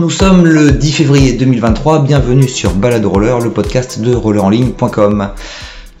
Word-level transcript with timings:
Nous 0.00 0.10
sommes 0.10 0.46
le 0.46 0.70
10 0.70 0.92
février 0.92 1.32
2023, 1.32 2.04
bienvenue 2.04 2.46
sur 2.46 2.72
Balade 2.72 3.04
Roller, 3.04 3.40
le 3.40 3.50
podcast 3.50 3.98
de 3.98 4.14
rollerenligne.com. 4.14 5.30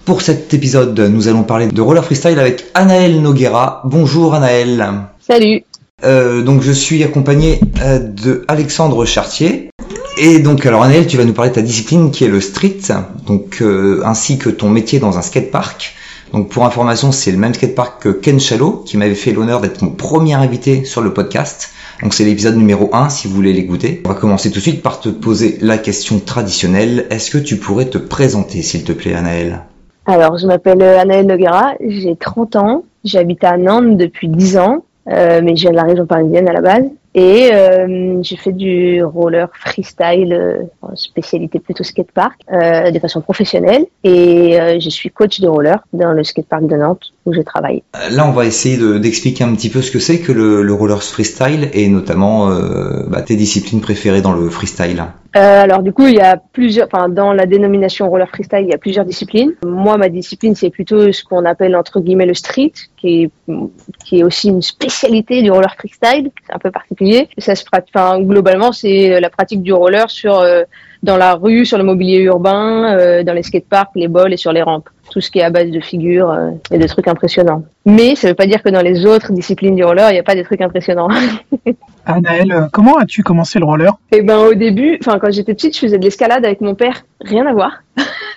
Pour 0.04 0.22
cet 0.22 0.54
épisode, 0.54 1.00
nous 1.00 1.26
allons 1.26 1.42
parler 1.42 1.66
de 1.66 1.80
roller 1.82 2.04
freestyle 2.04 2.38
avec 2.38 2.66
Anaël 2.74 3.20
Noguera. 3.20 3.82
Bonjour 3.84 4.34
Anaël. 4.34 4.88
Salut. 5.18 5.64
Euh, 6.04 6.42
donc 6.42 6.62
je 6.62 6.70
suis 6.70 7.02
accompagné 7.02 7.58
euh, 7.82 7.98
de 7.98 8.44
Alexandre 8.46 9.04
Chartier. 9.04 9.70
Et 10.16 10.38
donc 10.38 10.64
alors 10.64 10.84
Anaël, 10.84 11.08
tu 11.08 11.16
vas 11.16 11.24
nous 11.24 11.32
parler 11.32 11.50
de 11.50 11.56
ta 11.56 11.62
discipline 11.62 12.12
qui 12.12 12.22
est 12.22 12.28
le 12.28 12.40
street, 12.40 12.78
donc 13.26 13.58
euh, 13.62 14.00
ainsi 14.04 14.38
que 14.38 14.48
ton 14.48 14.70
métier 14.70 15.00
dans 15.00 15.18
un 15.18 15.22
skatepark. 15.22 15.96
Donc 16.32 16.50
pour 16.50 16.64
information, 16.64 17.10
c'est 17.10 17.32
le 17.32 17.38
même 17.38 17.52
skatepark 17.52 18.00
que 18.00 18.10
Ken 18.10 18.38
Shallow 18.38 18.84
qui 18.86 18.96
m'avait 18.96 19.16
fait 19.16 19.32
l'honneur 19.32 19.60
d'être 19.60 19.82
mon 19.82 19.90
premier 19.90 20.34
invité 20.34 20.84
sur 20.84 21.00
le 21.00 21.12
podcast. 21.12 21.70
Donc 22.02 22.14
c'est 22.14 22.24
l'épisode 22.24 22.56
numéro 22.56 22.90
1 22.92 23.08
si 23.08 23.26
vous 23.26 23.34
voulez 23.34 23.52
l'écouter. 23.52 24.02
On 24.04 24.08
va 24.08 24.14
commencer 24.14 24.50
tout 24.50 24.58
de 24.58 24.62
suite 24.62 24.82
par 24.82 25.00
te 25.00 25.08
poser 25.08 25.58
la 25.60 25.78
question 25.78 26.20
traditionnelle. 26.20 27.06
Est-ce 27.10 27.30
que 27.30 27.38
tu 27.38 27.56
pourrais 27.56 27.86
te 27.86 27.98
présenter 27.98 28.62
s'il 28.62 28.84
te 28.84 28.92
plaît 28.92 29.14
Anaël 29.14 29.62
Alors 30.06 30.38
je 30.38 30.46
m'appelle 30.46 30.82
Anaël 30.82 31.26
Noguera, 31.26 31.74
j'ai 31.80 32.14
30 32.14 32.56
ans, 32.56 32.84
j'habite 33.04 33.42
à 33.42 33.56
Nantes 33.56 33.96
depuis 33.96 34.28
10 34.28 34.58
ans, 34.58 34.84
euh, 35.10 35.40
mais 35.42 35.56
je 35.56 35.62
viens 35.62 35.72
de 35.72 35.76
la 35.76 35.82
région 35.82 36.06
parisienne 36.06 36.48
à 36.48 36.52
la 36.52 36.60
base. 36.60 36.84
Et 37.18 37.50
euh, 37.52 38.22
j'ai 38.22 38.36
fait 38.36 38.52
du 38.52 39.02
roller 39.02 39.48
freestyle, 39.52 40.32
euh, 40.32 40.62
spécialité 40.94 41.58
plutôt 41.58 41.82
skatepark, 41.82 42.38
euh, 42.52 42.92
de 42.92 42.98
façon 43.00 43.20
professionnelle. 43.20 43.86
Et 44.04 44.60
euh, 44.60 44.78
je 44.78 44.88
suis 44.88 45.10
coach 45.10 45.40
de 45.40 45.48
roller 45.48 45.80
dans 45.92 46.12
le 46.12 46.22
skatepark 46.22 46.68
de 46.68 46.76
Nantes 46.76 47.12
où 47.26 47.32
je 47.32 47.40
travaille. 47.40 47.82
Là, 48.12 48.28
on 48.28 48.32
va 48.32 48.46
essayer 48.46 48.76
de- 48.76 48.98
d'expliquer 48.98 49.42
un 49.42 49.52
petit 49.56 49.68
peu 49.68 49.82
ce 49.82 49.90
que 49.90 49.98
c'est 49.98 50.20
que 50.20 50.30
le, 50.30 50.62
le 50.62 50.72
roller 50.72 51.02
freestyle 51.02 51.68
et 51.72 51.88
notamment 51.88 52.50
euh, 52.52 53.02
bah, 53.08 53.22
tes 53.22 53.34
disciplines 53.34 53.80
préférées 53.80 54.22
dans 54.22 54.32
le 54.32 54.48
freestyle. 54.48 55.02
Euh, 55.36 55.62
alors 55.62 55.82
du 55.82 55.92
coup, 55.92 56.06
il 56.06 56.14
y 56.14 56.20
a 56.20 56.36
plusieurs, 56.36 56.86
enfin 56.86 57.08
dans 57.08 57.32
la 57.32 57.44
dénomination 57.44 58.08
roller 58.08 58.28
freestyle, 58.28 58.62
il 58.62 58.68
y 58.68 58.74
a 58.74 58.78
plusieurs 58.78 59.04
disciplines. 59.04 59.54
Moi, 59.64 59.98
ma 59.98 60.08
discipline, 60.08 60.54
c'est 60.54 60.70
plutôt 60.70 61.12
ce 61.12 61.22
qu'on 61.22 61.44
appelle 61.44 61.76
entre 61.76 62.00
guillemets 62.00 62.26
le 62.26 62.34
street, 62.34 62.72
qui 62.96 63.24
est 63.24 63.30
qui 64.04 64.20
est 64.20 64.24
aussi 64.24 64.48
une 64.48 64.62
spécialité 64.62 65.42
du 65.42 65.50
roller 65.50 65.74
freestyle. 65.74 66.30
C'est 66.46 66.54
un 66.54 66.58
peu 66.58 66.70
particulier. 66.70 67.28
Ça 67.36 67.54
se 67.54 67.64
pratique, 67.64 67.94
enfin 67.94 68.20
globalement, 68.20 68.72
c'est 68.72 69.20
la 69.20 69.30
pratique 69.30 69.62
du 69.62 69.72
roller 69.72 70.08
sur 70.10 70.38
euh, 70.38 70.64
dans 71.02 71.16
la 71.16 71.34
rue, 71.34 71.64
sur 71.64 71.78
le 71.78 71.84
mobilier 71.84 72.18
urbain, 72.18 72.96
euh, 72.96 73.22
dans 73.22 73.32
les 73.32 73.42
skateparks, 73.42 73.90
les 73.94 74.08
bols 74.08 74.32
et 74.32 74.36
sur 74.36 74.52
les 74.52 74.62
rampes. 74.62 74.88
Tout 75.10 75.20
ce 75.20 75.30
qui 75.30 75.38
est 75.38 75.42
à 75.42 75.50
base 75.50 75.70
de 75.70 75.80
figures 75.80 76.30
euh, 76.30 76.50
et 76.70 76.78
de 76.78 76.86
trucs 76.86 77.08
impressionnants. 77.08 77.64
Mais 77.86 78.14
ça 78.14 78.28
veut 78.28 78.34
pas 78.34 78.46
dire 78.46 78.62
que 78.62 78.68
dans 78.68 78.82
les 78.82 79.06
autres 79.06 79.32
disciplines 79.32 79.74
du 79.74 79.84
roller, 79.84 80.10
il 80.10 80.14
n'y 80.14 80.18
a 80.18 80.24
pas 80.24 80.34
des 80.34 80.44
trucs 80.44 80.60
impressionnants. 80.60 81.08
Anaël, 82.06 82.52
euh, 82.52 82.60
comment 82.72 82.96
as-tu 82.96 83.22
commencé 83.22 83.58
le 83.58 83.64
roller? 83.64 83.92
Et 84.12 84.22
ben 84.22 84.38
au 84.38 84.54
début, 84.54 84.98
enfin 85.00 85.18
quand 85.18 85.30
j'étais 85.30 85.54
petite, 85.54 85.74
je 85.74 85.80
faisais 85.80 85.98
de 85.98 86.04
l'escalade 86.04 86.44
avec 86.44 86.60
mon 86.60 86.74
père, 86.74 87.04
rien 87.20 87.46
à 87.46 87.52
voir. 87.52 87.82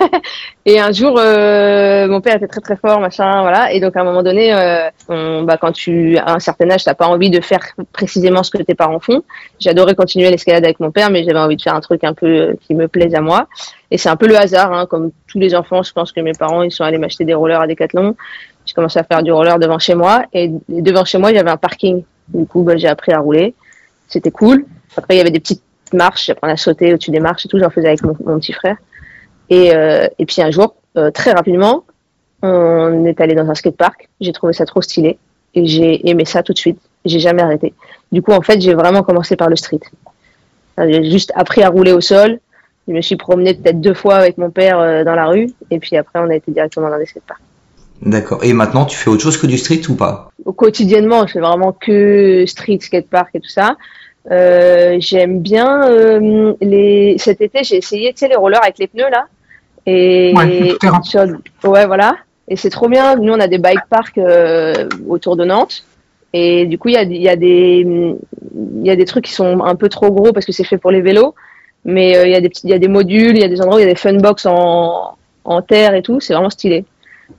et 0.65 0.79
un 0.79 0.91
jour, 0.91 1.17
euh, 1.17 2.07
mon 2.07 2.21
père 2.21 2.35
était 2.35 2.47
très 2.47 2.61
très 2.61 2.75
fort, 2.75 2.99
machin, 2.99 3.41
voilà. 3.41 3.71
Et 3.73 3.79
donc 3.79 3.95
à 3.95 4.01
un 4.01 4.03
moment 4.03 4.23
donné, 4.23 4.53
euh, 4.53 4.89
on- 5.09 5.43
bah, 5.43 5.57
quand 5.57 5.71
tu 5.71 6.17
as 6.17 6.33
un 6.33 6.39
certain 6.39 6.69
âge, 6.69 6.83
t'as 6.83 6.93
pas 6.93 7.07
envie 7.07 7.29
de 7.29 7.41
faire 7.41 7.61
précisément 7.93 8.43
ce 8.43 8.51
que 8.51 8.61
tes 8.61 8.75
parents 8.75 8.99
font. 8.99 9.23
J'adorais 9.59 9.95
continuer 9.95 10.29
l'escalade 10.29 10.63
avec 10.63 10.79
mon 10.79 10.91
père, 10.91 11.09
mais 11.09 11.23
j'avais 11.23 11.39
envie 11.39 11.55
de 11.57 11.61
faire 11.61 11.75
un 11.75 11.81
truc 11.81 12.03
un 12.03 12.13
peu 12.13 12.27
euh, 12.27 12.53
qui 12.65 12.75
me 12.75 12.87
plaise 12.87 13.15
à 13.15 13.21
moi. 13.21 13.47
Et 13.91 13.97
c'est 13.97 14.09
un 14.09 14.15
peu 14.15 14.27
le 14.27 14.37
hasard, 14.37 14.71
hein, 14.73 14.85
comme 14.85 15.11
tous 15.27 15.39
les 15.39 15.55
enfants. 15.55 15.83
Je 15.83 15.91
pense 15.91 16.11
que 16.11 16.21
mes 16.21 16.33
parents, 16.33 16.63
ils 16.63 16.71
sont 16.71 16.83
allés 16.83 16.97
m'acheter 16.97 17.25
des 17.25 17.33
rollers 17.33 17.61
à 17.61 17.67
Decathlon. 17.67 18.15
J'ai 18.65 18.73
commencé 18.73 18.99
à 18.99 19.03
faire 19.03 19.23
du 19.23 19.31
roller 19.31 19.57
devant 19.59 19.79
chez 19.79 19.95
moi, 19.95 20.23
et 20.33 20.51
devant 20.69 21.03
chez 21.05 21.17
moi, 21.17 21.31
il 21.31 21.35
y 21.35 21.39
avait 21.39 21.49
un 21.49 21.57
parking. 21.57 22.03
Du 22.27 22.45
coup, 22.45 22.63
bah, 22.63 22.77
j'ai 22.77 22.87
appris 22.87 23.11
à 23.11 23.19
rouler. 23.19 23.53
C'était 24.07 24.31
cool. 24.31 24.65
Après, 24.95 25.15
il 25.15 25.17
y 25.17 25.21
avait 25.21 25.31
des 25.31 25.39
petites 25.39 25.63
marches, 25.93 26.27
j'apprenais 26.27 26.53
à 26.53 26.57
sauter 26.57 26.93
au-dessus 26.93 27.11
des 27.11 27.19
marches 27.19 27.45
et 27.45 27.49
tout, 27.49 27.59
j'en 27.59 27.69
faisais 27.69 27.87
avec 27.87 28.03
mon, 28.03 28.15
mon 28.25 28.39
petit 28.39 28.53
frère. 28.53 28.77
Et, 29.51 29.75
euh, 29.75 30.07
et 30.17 30.25
puis 30.25 30.41
un 30.41 30.49
jour, 30.49 30.75
euh, 30.97 31.11
très 31.11 31.33
rapidement, 31.33 31.83
on 32.41 33.05
est 33.05 33.19
allé 33.19 33.35
dans 33.35 33.47
un 33.47 33.53
skatepark, 33.53 34.09
j'ai 34.21 34.31
trouvé 34.31 34.53
ça 34.53 34.65
trop 34.65 34.81
stylé 34.81 35.19
et 35.53 35.67
j'ai 35.67 36.09
aimé 36.09 36.23
ça 36.25 36.41
tout 36.41 36.53
de 36.53 36.57
suite, 36.57 36.79
j'ai 37.05 37.19
jamais 37.19 37.41
arrêté. 37.43 37.73
Du 38.13 38.21
coup, 38.21 38.31
en 38.31 38.41
fait, 38.41 38.61
j'ai 38.61 38.73
vraiment 38.73 39.03
commencé 39.03 39.35
par 39.35 39.49
le 39.49 39.57
street. 39.57 39.81
J'ai 40.77 41.03
juste 41.11 41.33
appris 41.35 41.61
à 41.63 41.69
rouler 41.69 41.91
au 41.91 41.99
sol, 41.99 42.39
je 42.87 42.93
me 42.93 43.01
suis 43.01 43.17
promené 43.17 43.53
peut-être 43.53 43.81
deux 43.81 43.93
fois 43.93 44.15
avec 44.15 44.37
mon 44.37 44.49
père 44.49 44.79
euh, 44.79 45.03
dans 45.03 45.15
la 45.15 45.27
rue 45.27 45.49
et 45.69 45.79
puis 45.79 45.97
après, 45.97 46.19
on 46.19 46.29
a 46.29 46.35
été 46.35 46.49
directement 46.49 46.89
dans 46.89 46.97
des 46.97 47.05
skateparks. 47.05 47.41
D'accord. 48.01 48.43
Et 48.43 48.53
maintenant, 48.53 48.85
tu 48.85 48.97
fais 48.97 49.09
autre 49.09 49.21
chose 49.21 49.37
que 49.37 49.45
du 49.47 49.57
street 49.57 49.81
ou 49.89 49.95
pas? 49.95 50.31
Quotidiennement, 50.55 51.27
je 51.27 51.33
fais 51.33 51.39
vraiment 51.39 51.73
que 51.73 52.45
street, 52.47 52.79
skatepark 52.79 53.29
et 53.35 53.41
tout 53.41 53.49
ça. 53.49 53.75
Euh, 54.31 54.97
j'aime 54.99 55.41
bien 55.41 55.83
euh, 55.83 56.53
les. 56.61 57.15
Cet 57.19 57.41
été, 57.41 57.63
j'ai 57.63 57.77
essayé, 57.77 58.13
tu 58.13 58.19
sais, 58.19 58.27
les 58.27 58.35
rollers 58.35 58.63
avec 58.63 58.79
les 58.79 58.87
pneus 58.87 59.09
là. 59.11 59.25
Et 59.85 60.33
Ouais, 60.35 60.73
sur- 61.03 61.25
voilà. 61.61 62.15
Et 62.47 62.55
c'est 62.55 62.69
trop 62.69 62.87
bien. 62.89 63.15
Nous, 63.15 63.31
on 63.33 63.39
a 63.39 63.47
des 63.47 63.57
bike 63.57 63.85
parks 63.89 64.17
euh, 64.17 64.87
autour 65.07 65.35
de 65.35 65.45
Nantes. 65.45 65.83
Et 66.33 66.65
du 66.65 66.77
coup, 66.77 66.89
il 66.89 66.93
y 66.93 66.97
a, 66.97 67.03
y 67.03 67.27
a 67.29 67.35
des, 67.35 67.85
y 68.83 68.89
a 68.89 68.95
des 68.95 69.05
trucs 69.05 69.25
qui 69.25 69.33
sont 69.33 69.61
un 69.63 69.75
peu 69.75 69.89
trop 69.89 70.11
gros 70.11 70.31
parce 70.33 70.45
que 70.45 70.51
c'est 70.51 70.63
fait 70.63 70.77
pour 70.77 70.91
les 70.91 71.01
vélos. 71.01 71.33
Mais 71.83 72.15
euh, 72.15 72.25
il 72.27 72.31
y 72.31 72.35
a 72.35 72.41
des 72.41 72.49
petits, 72.49 72.67
y 72.67 72.73
a 72.73 72.79
des 72.79 72.87
modules, 72.87 73.35
il 73.35 73.41
y 73.41 73.43
a 73.43 73.47
des 73.47 73.59
endroits 73.61 73.77
où 73.77 73.79
il 73.79 73.83
y 73.85 73.89
a 73.89 73.89
des 73.89 73.95
funbox 73.95 74.45
en, 74.45 75.17
en 75.45 75.61
terre 75.61 75.93
et 75.95 76.01
tout. 76.01 76.19
C'est 76.19 76.33
vraiment 76.33 76.49
stylé. 76.49 76.85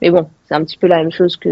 Mais 0.01 0.09
bon, 0.11 0.27
c'est 0.47 0.55
un 0.55 0.63
petit 0.63 0.77
peu 0.77 0.87
la 0.87 0.97
même 0.97 1.11
chose 1.11 1.37
que, 1.37 1.49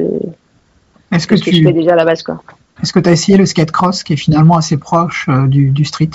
Est-ce 1.11 1.25
que 1.27 1.35
que 1.35 1.41
je 1.51 1.57
tu 1.57 1.63
fais 1.63 1.71
déjà 1.73 1.93
à 1.93 1.95
la 1.95 2.05
base, 2.05 2.21
quoi. 2.23 2.41
est-ce 2.81 2.91
que 2.91 2.99
as 3.07 3.11
essayé 3.11 3.37
le 3.37 3.45
skate 3.45 3.71
cross 3.71 4.03
qui 4.03 4.13
est 4.13 4.17
finalement 4.17 4.57
assez 4.57 4.77
proche 4.77 5.27
euh, 5.29 5.47
du, 5.47 5.69
du 5.69 5.85
street? 5.85 6.09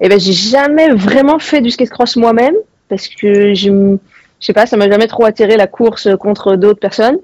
Eh 0.00 0.08
ben, 0.08 0.18
j'ai 0.18 0.32
jamais 0.32 0.90
vraiment 0.94 1.38
fait 1.38 1.60
du 1.60 1.70
skate 1.70 1.90
cross 1.90 2.16
moi-même 2.16 2.54
parce 2.92 3.08
que 3.08 3.54
je, 3.54 3.96
je 4.38 4.46
sais 4.46 4.52
pas, 4.52 4.66
ça 4.66 4.76
m'a 4.76 4.86
jamais 4.86 5.06
trop 5.06 5.24
attiré 5.24 5.56
la 5.56 5.66
course 5.66 6.14
contre 6.18 6.56
d'autres 6.56 6.78
personnes. 6.78 7.18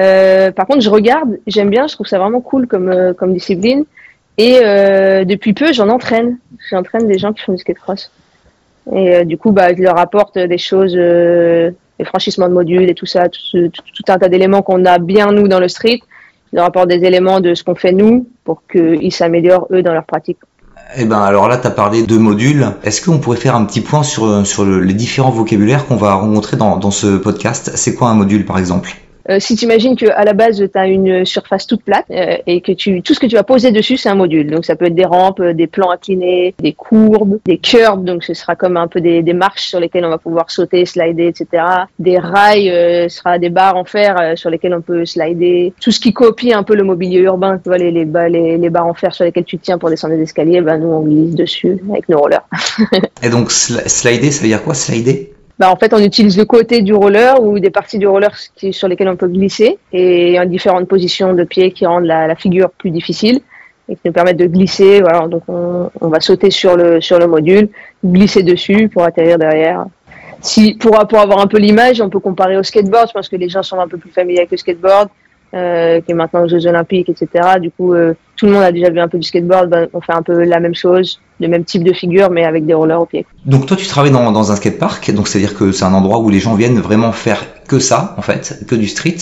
Euh, 0.00 0.50
par 0.50 0.66
contre, 0.66 0.80
je 0.80 0.90
regarde, 0.90 1.38
j'aime 1.46 1.70
bien, 1.70 1.86
je 1.86 1.94
trouve 1.94 2.08
ça 2.08 2.18
vraiment 2.18 2.40
cool 2.40 2.66
comme 2.66 2.88
euh, 2.88 3.14
discipline. 3.28 3.84
Et 4.36 4.58
euh, 4.64 5.24
depuis 5.24 5.54
peu, 5.54 5.72
j'en 5.72 5.88
entraîne. 5.90 6.38
J'entraîne 6.70 7.06
des 7.06 7.18
gens 7.18 7.32
qui 7.32 7.44
font 7.44 7.52
du 7.52 7.58
skate 7.58 7.78
cross. 7.78 8.10
Et 8.92 9.24
du 9.24 9.38
coup, 9.38 9.52
bah, 9.52 9.72
je 9.76 9.80
leur 9.80 9.96
apporte 9.96 10.36
des 10.38 10.58
choses, 10.58 10.96
les 10.96 12.04
franchissements 12.04 12.48
de 12.48 12.54
modules 12.54 12.90
et 12.90 12.94
tout 12.94 13.06
ça, 13.06 13.28
tout 13.28 14.06
un 14.08 14.18
tas 14.18 14.28
d'éléments 14.28 14.62
qu'on 14.62 14.84
a 14.86 14.98
bien 14.98 15.30
nous 15.30 15.46
dans 15.46 15.60
le 15.60 15.68
street. 15.68 16.00
Je 16.52 16.56
leur 16.56 16.64
apporte 16.64 16.88
des 16.88 17.04
éléments 17.04 17.40
de 17.40 17.54
ce 17.54 17.62
qu'on 17.62 17.76
fait 17.76 17.92
nous 17.92 18.28
pour 18.42 18.66
qu'ils 18.66 19.12
s'améliorent 19.12 19.68
eux 19.70 19.82
dans 19.82 19.92
leur 19.92 20.04
pratique. 20.04 20.38
Eh 20.94 21.04
ben 21.04 21.18
alors 21.20 21.48
là, 21.48 21.58
tu 21.58 21.66
as 21.66 21.70
parlé 21.70 22.02
de 22.04 22.16
modules. 22.16 22.72
Est-ce 22.84 23.02
qu'on 23.04 23.18
pourrait 23.18 23.36
faire 23.38 23.56
un 23.56 23.64
petit 23.64 23.80
point 23.80 24.02
sur, 24.02 24.46
sur 24.46 24.64
le- 24.64 24.80
les 24.80 24.94
différents 24.94 25.30
vocabulaires 25.30 25.86
qu'on 25.86 25.96
va 25.96 26.14
rencontrer 26.14 26.56
dans, 26.56 26.76
dans 26.76 26.90
ce 26.90 27.16
podcast? 27.16 27.72
C'est 27.74 27.94
quoi 27.94 28.08
un 28.10 28.14
module 28.14 28.44
par 28.46 28.58
exemple? 28.58 28.94
Euh, 29.28 29.38
si 29.40 29.56
tu 29.56 29.64
imagines 29.64 29.96
qu'à 29.96 30.24
la 30.24 30.32
base, 30.32 30.58
tu 30.72 30.78
as 30.78 30.86
une 30.86 31.24
surface 31.24 31.66
toute 31.66 31.82
plate 31.82 32.04
euh, 32.10 32.36
et 32.46 32.60
que 32.60 32.72
tu, 32.72 33.02
tout 33.02 33.14
ce 33.14 33.20
que 33.20 33.26
tu 33.26 33.34
vas 33.36 33.42
poser 33.42 33.72
dessus, 33.72 33.96
c'est 33.96 34.08
un 34.08 34.14
module. 34.14 34.50
Donc, 34.50 34.64
ça 34.64 34.76
peut 34.76 34.86
être 34.86 34.94
des 34.94 35.04
rampes, 35.04 35.40
euh, 35.40 35.52
des 35.52 35.66
plans 35.66 35.90
inclinés, 35.90 36.54
des 36.60 36.72
courbes, 36.72 37.38
des 37.44 37.58
curbs. 37.58 38.04
Donc, 38.04 38.24
ce 38.24 38.34
sera 38.34 38.54
comme 38.56 38.76
un 38.76 38.88
peu 38.88 39.00
des, 39.00 39.22
des 39.22 39.32
marches 39.32 39.66
sur 39.66 39.80
lesquelles 39.80 40.04
on 40.04 40.10
va 40.10 40.18
pouvoir 40.18 40.50
sauter, 40.50 40.84
slider, 40.86 41.26
etc. 41.26 41.64
Des 41.98 42.18
rails, 42.18 42.70
euh, 42.70 43.08
ce 43.08 43.18
sera 43.18 43.38
des 43.38 43.50
barres 43.50 43.76
en 43.76 43.84
fer 43.84 44.16
euh, 44.20 44.36
sur 44.36 44.50
lesquelles 44.50 44.74
on 44.74 44.82
peut 44.82 45.04
slider. 45.04 45.72
Tout 45.80 45.90
ce 45.90 46.00
qui 46.00 46.12
copie 46.12 46.52
un 46.52 46.62
peu 46.62 46.74
le 46.74 46.84
mobilier 46.84 47.18
urbain, 47.20 47.58
tu 47.58 47.68
vois, 47.68 47.78
les, 47.78 47.90
les, 47.90 48.04
les, 48.04 48.58
les 48.58 48.70
barres 48.70 48.86
en 48.86 48.94
fer 48.94 49.14
sur 49.14 49.24
lesquelles 49.24 49.44
tu 49.44 49.58
tiens 49.58 49.78
pour 49.78 49.90
descendre 49.90 50.14
les 50.14 50.22
escaliers, 50.22 50.60
ben, 50.60 50.78
nous, 50.78 50.88
on 50.88 51.00
glisse 51.00 51.34
dessus 51.34 51.78
avec 51.90 52.08
nos 52.08 52.18
rollers. 52.18 52.46
Et 53.22 53.28
donc 53.28 53.50
sli- 53.50 53.86
slider, 53.88 54.30
ça 54.30 54.42
veut 54.42 54.48
dire 54.48 54.62
quoi 54.62 54.74
Slider? 54.74 55.32
Bah, 55.58 55.70
en 55.70 55.76
fait, 55.76 55.94
on 55.94 55.98
utilise 55.98 56.36
le 56.36 56.44
côté 56.44 56.82
du 56.82 56.92
roller 56.92 57.42
ou 57.42 57.58
des 57.58 57.70
parties 57.70 57.98
du 57.98 58.06
roller 58.06 58.30
sur 58.70 58.88
lesquelles 58.88 59.08
on 59.08 59.16
peut 59.16 59.28
glisser 59.28 59.78
et 59.92 60.38
en 60.38 60.44
différentes 60.44 60.86
positions 60.86 61.32
de 61.32 61.44
pied 61.44 61.72
qui 61.72 61.86
rendent 61.86 62.04
la, 62.04 62.34
figure 62.36 62.70
plus 62.70 62.90
difficile 62.90 63.40
et 63.88 63.94
qui 63.94 64.02
nous 64.04 64.12
permettent 64.12 64.36
de 64.36 64.46
glisser. 64.46 65.00
Voilà, 65.00 65.26
donc 65.28 65.44
on, 65.48 65.90
on 66.00 66.08
va 66.08 66.20
sauter 66.20 66.50
sur 66.50 66.76
le, 66.76 67.00
sur 67.00 67.18
le 67.18 67.26
module, 67.26 67.70
glisser 68.04 68.42
dessus 68.42 68.88
pour 68.88 69.04
atterrir 69.04 69.38
derrière. 69.38 69.86
Si, 70.42 70.74
pour, 70.74 70.92
pour 71.08 71.18
avoir 71.18 71.40
un 71.40 71.46
peu 71.46 71.58
l'image, 71.58 72.00
on 72.00 72.10
peut 72.10 72.20
comparer 72.20 72.56
au 72.56 72.62
skateboard. 72.62 73.08
Je 73.08 73.12
pense 73.14 73.28
que 73.28 73.36
les 73.36 73.48
gens 73.48 73.62
sont 73.62 73.80
un 73.80 73.88
peu 73.88 73.96
plus 73.96 74.10
familiers 74.10 74.40
avec 74.40 74.50
le 74.50 74.58
skateboard, 74.58 75.08
euh, 75.54 76.00
qui 76.00 76.12
est 76.12 76.14
maintenant 76.14 76.44
aux 76.44 76.48
Jeux 76.48 76.66
Olympiques, 76.66 77.08
etc. 77.08 77.58
Du 77.60 77.70
coup, 77.70 77.94
euh, 77.94 78.14
tout 78.36 78.46
le 78.46 78.52
monde 78.52 78.62
a 78.62 78.72
déjà 78.72 78.90
vu 78.90 79.00
un 79.00 79.08
peu 79.08 79.18
du 79.18 79.26
skateboard. 79.26 79.70
Ben, 79.70 79.88
on 79.92 80.00
fait 80.00 80.12
un 80.12 80.22
peu 80.22 80.44
la 80.44 80.60
même 80.60 80.74
chose, 80.74 81.20
le 81.40 81.48
même 81.48 81.64
type 81.64 81.84
de 81.84 81.92
figure, 81.92 82.30
mais 82.30 82.44
avec 82.44 82.66
des 82.66 82.74
rollers 82.74 83.00
au 83.00 83.06
pied. 83.06 83.26
Donc 83.44 83.66
toi, 83.66 83.76
tu 83.76 83.86
travailles 83.86 84.12
dans, 84.12 84.32
dans 84.32 84.52
un 84.52 84.56
skatepark, 84.56 85.12
donc 85.12 85.28
c'est-à-dire 85.28 85.56
que 85.56 85.72
c'est 85.72 85.84
un 85.84 85.94
endroit 85.94 86.18
où 86.18 86.28
les 86.28 86.40
gens 86.40 86.54
viennent 86.54 86.80
vraiment 86.80 87.12
faire 87.12 87.44
que 87.68 87.78
ça, 87.78 88.14
en 88.16 88.22
fait, 88.22 88.64
que 88.68 88.74
du 88.74 88.86
street. 88.86 89.18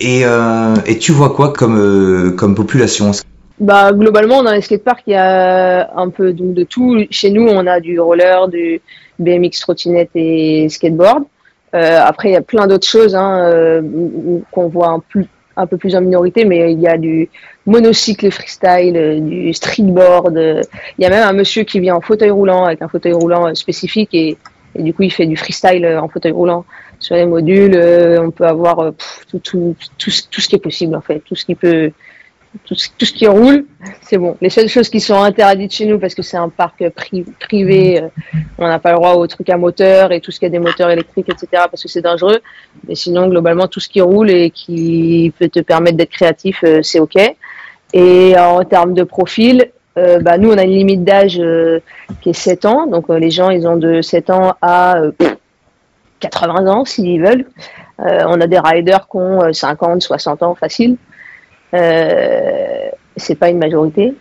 Et, 0.00 0.22
euh, 0.24 0.74
et 0.86 0.98
tu 0.98 1.12
vois 1.12 1.30
quoi 1.30 1.52
comme, 1.52 2.34
comme 2.36 2.54
population? 2.54 3.12
Bah, 3.60 3.92
globalement, 3.92 4.42
dans 4.42 4.52
les 4.52 4.60
skateparks, 4.60 5.02
il 5.06 5.12
y 5.12 5.16
a 5.16 5.90
un 5.96 6.10
peu 6.10 6.32
donc, 6.32 6.54
de 6.54 6.62
tout. 6.62 7.04
Chez 7.10 7.30
nous, 7.30 7.46
on 7.48 7.66
a 7.66 7.80
du 7.80 7.98
roller, 7.98 8.48
du 8.48 8.80
BMX, 9.18 9.60
trottinette 9.60 10.10
et 10.14 10.68
skateboard. 10.68 11.24
Euh, 11.74 12.00
après, 12.02 12.30
il 12.30 12.32
y 12.32 12.36
a 12.36 12.40
plein 12.40 12.66
d'autres 12.66 12.86
choses 12.86 13.14
hein, 13.14 13.40
euh, 13.42 13.82
qu'on 14.52 14.68
voit 14.68 14.88
un, 14.88 15.00
plus, 15.00 15.26
un 15.58 15.66
peu 15.66 15.76
plus 15.76 15.94
en 15.96 16.00
minorité, 16.00 16.44
mais 16.44 16.72
il 16.72 16.80
y 16.80 16.86
a 16.86 16.96
du 16.96 17.28
monocycle 17.66 18.30
freestyle, 18.30 18.96
euh, 18.96 19.20
du 19.20 19.52
streetboard. 19.52 20.36
euh, 20.36 20.62
Il 20.96 21.02
y 21.02 21.06
a 21.06 21.10
même 21.10 21.26
un 21.28 21.32
monsieur 21.32 21.64
qui 21.64 21.80
vient 21.80 21.96
en 21.96 22.00
fauteuil 22.00 22.30
roulant 22.30 22.64
avec 22.64 22.80
un 22.80 22.88
fauteuil 22.88 23.12
roulant 23.12 23.48
euh, 23.48 23.54
spécifique 23.54 24.14
et, 24.14 24.38
et 24.76 24.82
du 24.82 24.94
coup 24.94 25.02
il 25.02 25.12
fait 25.12 25.26
du 25.26 25.36
freestyle 25.36 25.84
en 25.86 26.08
fauteuil 26.08 26.32
roulant 26.32 26.64
sur 27.00 27.16
les 27.16 27.26
modules. 27.26 27.76
on 28.20 28.30
peut 28.30 28.46
avoir 28.46 28.92
tout, 29.28 29.38
tout, 29.40 29.74
tout, 29.98 30.10
tout 30.30 30.40
ce 30.40 30.48
qui 30.48 30.54
est 30.56 30.62
possible 30.62 30.94
en 30.96 31.00
fait, 31.00 31.20
tout 31.20 31.34
ce 31.34 31.44
qui 31.44 31.54
peut, 31.54 31.92
tout 32.64 32.74
ce, 32.74 33.12
qui 33.12 33.26
roule, 33.26 33.66
c'est 34.02 34.18
bon. 34.18 34.36
Les 34.40 34.50
seules 34.50 34.68
choses 34.68 34.88
qui 34.88 35.00
sont 35.00 35.20
interdites 35.22 35.72
chez 35.72 35.86
nous 35.86 35.98
parce 35.98 36.14
que 36.14 36.22
c'est 36.22 36.36
un 36.36 36.48
parc 36.48 36.80
pri- 36.80 37.26
privé, 37.40 38.02
euh, 38.02 38.08
on 38.58 38.66
n'a 38.66 38.78
pas 38.78 38.90
le 38.92 38.96
droit 38.96 39.14
aux 39.14 39.26
trucs 39.26 39.48
à 39.50 39.56
moteur 39.56 40.12
et 40.12 40.20
tout 40.20 40.30
ce 40.30 40.38
qui 40.38 40.46
a 40.46 40.48
des 40.48 40.58
moteurs 40.58 40.90
électriques, 40.90 41.28
etc. 41.28 41.46
parce 41.70 41.82
que 41.82 41.88
c'est 41.88 42.00
dangereux. 42.02 42.38
Mais 42.86 42.94
sinon, 42.94 43.28
globalement, 43.28 43.68
tout 43.68 43.80
ce 43.80 43.88
qui 43.88 44.00
roule 44.00 44.30
et 44.30 44.50
qui 44.50 45.32
peut 45.38 45.48
te 45.48 45.60
permettre 45.60 45.96
d'être 45.96 46.10
créatif, 46.10 46.60
euh, 46.64 46.80
c'est 46.82 47.00
OK. 47.00 47.16
Et 47.92 48.34
en 48.38 48.64
termes 48.64 48.92
de 48.94 49.02
profil, 49.02 49.70
euh, 49.96 50.18
bah, 50.20 50.36
nous, 50.38 50.50
on 50.52 50.58
a 50.58 50.64
une 50.64 50.72
limite 50.72 51.04
d'âge 51.04 51.40
qui 52.20 52.30
est 52.30 52.34
7 52.34 52.64
ans. 52.66 52.86
Donc, 52.86 53.08
les 53.08 53.30
gens, 53.30 53.50
ils 53.50 53.66
ont 53.66 53.76
de 53.76 54.02
7 54.02 54.30
ans 54.30 54.54
à 54.60 54.98
euh, 54.98 55.10
pff, 55.12 55.36
80 56.20 56.66
ans, 56.66 56.84
s'ils 56.84 57.22
veulent. 57.22 57.46
On 58.00 58.40
a 58.40 58.46
des 58.46 58.58
riders 58.58 59.08
qui 59.08 59.16
ont 59.16 59.42
euh, 59.42 59.52
50, 59.52 60.02
60 60.02 60.42
ans 60.44 60.54
facile. 60.54 60.96
Euh, 61.74 62.88
c'est 63.16 63.34
pas 63.34 63.50
une 63.50 63.58
majorité. 63.58 64.14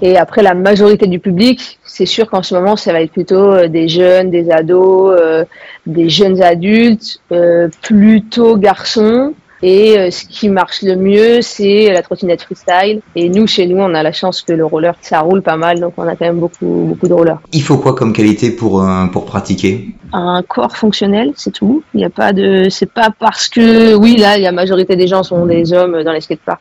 Et 0.00 0.16
après, 0.16 0.42
la 0.42 0.54
majorité 0.54 1.06
du 1.06 1.18
public, 1.18 1.78
c'est 1.84 2.06
sûr 2.06 2.28
qu'en 2.28 2.42
ce 2.42 2.54
moment, 2.54 2.76
ça 2.76 2.92
va 2.92 3.02
être 3.02 3.12
plutôt 3.12 3.52
euh, 3.52 3.68
des 3.68 3.88
jeunes, 3.88 4.30
des 4.30 4.50
ados, 4.50 5.18
euh, 5.20 5.44
des 5.86 6.08
jeunes 6.08 6.42
adultes, 6.42 7.20
euh, 7.30 7.68
plutôt 7.82 8.56
garçons. 8.56 9.34
Et 9.64 9.96
euh, 9.96 10.10
ce 10.10 10.24
qui 10.24 10.48
marche 10.48 10.82
le 10.82 10.96
mieux, 10.96 11.40
c'est 11.40 11.92
la 11.92 12.02
trottinette 12.02 12.42
freestyle. 12.42 13.00
Et 13.14 13.28
nous, 13.28 13.46
chez 13.46 13.66
nous, 13.66 13.78
on 13.78 13.94
a 13.94 14.02
la 14.02 14.10
chance 14.10 14.42
que 14.42 14.52
le 14.52 14.64
roller, 14.64 14.94
ça 15.02 15.20
roule 15.20 15.40
pas 15.40 15.56
mal, 15.56 15.78
donc 15.78 15.92
on 15.98 16.08
a 16.08 16.16
quand 16.16 16.24
même 16.24 16.40
beaucoup, 16.40 16.86
beaucoup 16.88 17.06
de 17.06 17.12
rollers. 17.12 17.38
Il 17.52 17.62
faut 17.62 17.76
quoi 17.76 17.94
comme 17.94 18.12
qualité 18.12 18.50
pour, 18.50 18.82
euh, 18.82 19.06
pour 19.06 19.24
pratiquer? 19.24 19.86
Un 20.12 20.42
corps 20.42 20.76
fonctionnel, 20.76 21.32
c'est 21.36 21.52
tout. 21.52 21.84
Il 21.94 21.98
n'y 21.98 22.04
a 22.04 22.10
pas 22.10 22.32
de, 22.32 22.68
c'est 22.70 22.90
pas 22.90 23.10
parce 23.16 23.48
que, 23.48 23.94
oui, 23.94 24.16
là, 24.16 24.36
la 24.36 24.50
majorité 24.50 24.96
des 24.96 25.06
gens 25.06 25.22
sont 25.22 25.46
des 25.46 25.72
hommes 25.72 26.02
dans 26.02 26.12
les 26.12 26.22
skateparks, 26.22 26.60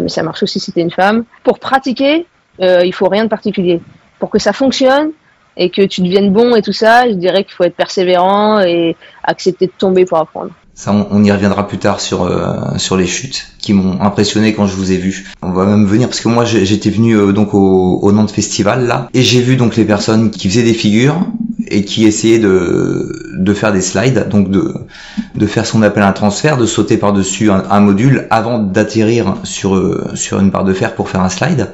mais 0.00 0.08
ça 0.08 0.22
marche 0.22 0.42
aussi 0.42 0.60
si 0.60 0.72
t'es 0.72 0.80
une 0.80 0.90
femme. 0.90 1.24
Pour 1.42 1.58
pratiquer, 1.58 2.26
euh, 2.60 2.84
il 2.84 2.92
faut 2.92 3.08
rien 3.08 3.24
de 3.24 3.28
particulier. 3.28 3.80
Pour 4.18 4.30
que 4.30 4.38
ça 4.38 4.52
fonctionne 4.52 5.10
et 5.56 5.70
que 5.70 5.82
tu 5.82 6.02
deviennes 6.02 6.32
bon 6.32 6.54
et 6.54 6.62
tout 6.62 6.72
ça, 6.72 7.08
je 7.08 7.14
dirais 7.14 7.44
qu'il 7.44 7.54
faut 7.54 7.64
être 7.64 7.76
persévérant 7.76 8.60
et 8.60 8.96
accepter 9.24 9.66
de 9.66 9.72
tomber 9.76 10.04
pour 10.04 10.18
apprendre. 10.18 10.50
Ça, 10.74 10.92
on, 10.92 11.22
y 11.24 11.30
reviendra 11.30 11.68
plus 11.68 11.76
tard 11.76 12.00
sur 12.00 12.22
euh, 12.22 12.78
sur 12.78 12.96
les 12.96 13.06
chutes 13.06 13.48
qui 13.58 13.74
m'ont 13.74 14.00
impressionné 14.00 14.54
quand 14.54 14.66
je 14.66 14.74
vous 14.74 14.92
ai 14.92 14.96
vu. 14.96 15.30
On 15.42 15.52
va 15.52 15.66
même 15.66 15.84
venir 15.84 16.08
parce 16.08 16.20
que 16.20 16.28
moi 16.28 16.46
j'étais 16.46 16.88
venu 16.88 17.14
euh, 17.16 17.32
donc 17.32 17.52
au, 17.52 17.98
au 18.00 18.12
Nantes 18.12 18.30
Festival 18.30 18.86
là 18.86 19.10
et 19.12 19.22
j'ai 19.22 19.42
vu 19.42 19.56
donc 19.56 19.76
les 19.76 19.84
personnes 19.84 20.30
qui 20.30 20.48
faisaient 20.48 20.62
des 20.62 20.72
figures 20.72 21.20
et 21.70 21.84
qui 21.84 22.04
essayaient 22.04 22.38
de 22.38 23.34
de 23.36 23.54
faire 23.54 23.72
des 23.72 23.80
slides, 23.80 24.28
donc 24.28 24.50
de 24.50 24.74
de 25.34 25.46
faire 25.46 25.64
ce 25.64 25.72
qu'on 25.72 25.82
appelle 25.82 26.02
un 26.02 26.12
transfert, 26.12 26.56
de 26.56 26.66
sauter 26.66 26.96
par 26.96 27.12
dessus 27.12 27.50
un, 27.50 27.80
module 27.80 28.26
avant 28.30 28.58
d'atterrir 28.58 29.36
sur 29.44 29.80
sur 30.14 30.40
une 30.40 30.50
barre 30.50 30.64
de 30.64 30.74
fer 30.74 30.94
pour 30.94 31.08
faire 31.08 31.22
un 31.22 31.28
slide. 31.28 31.68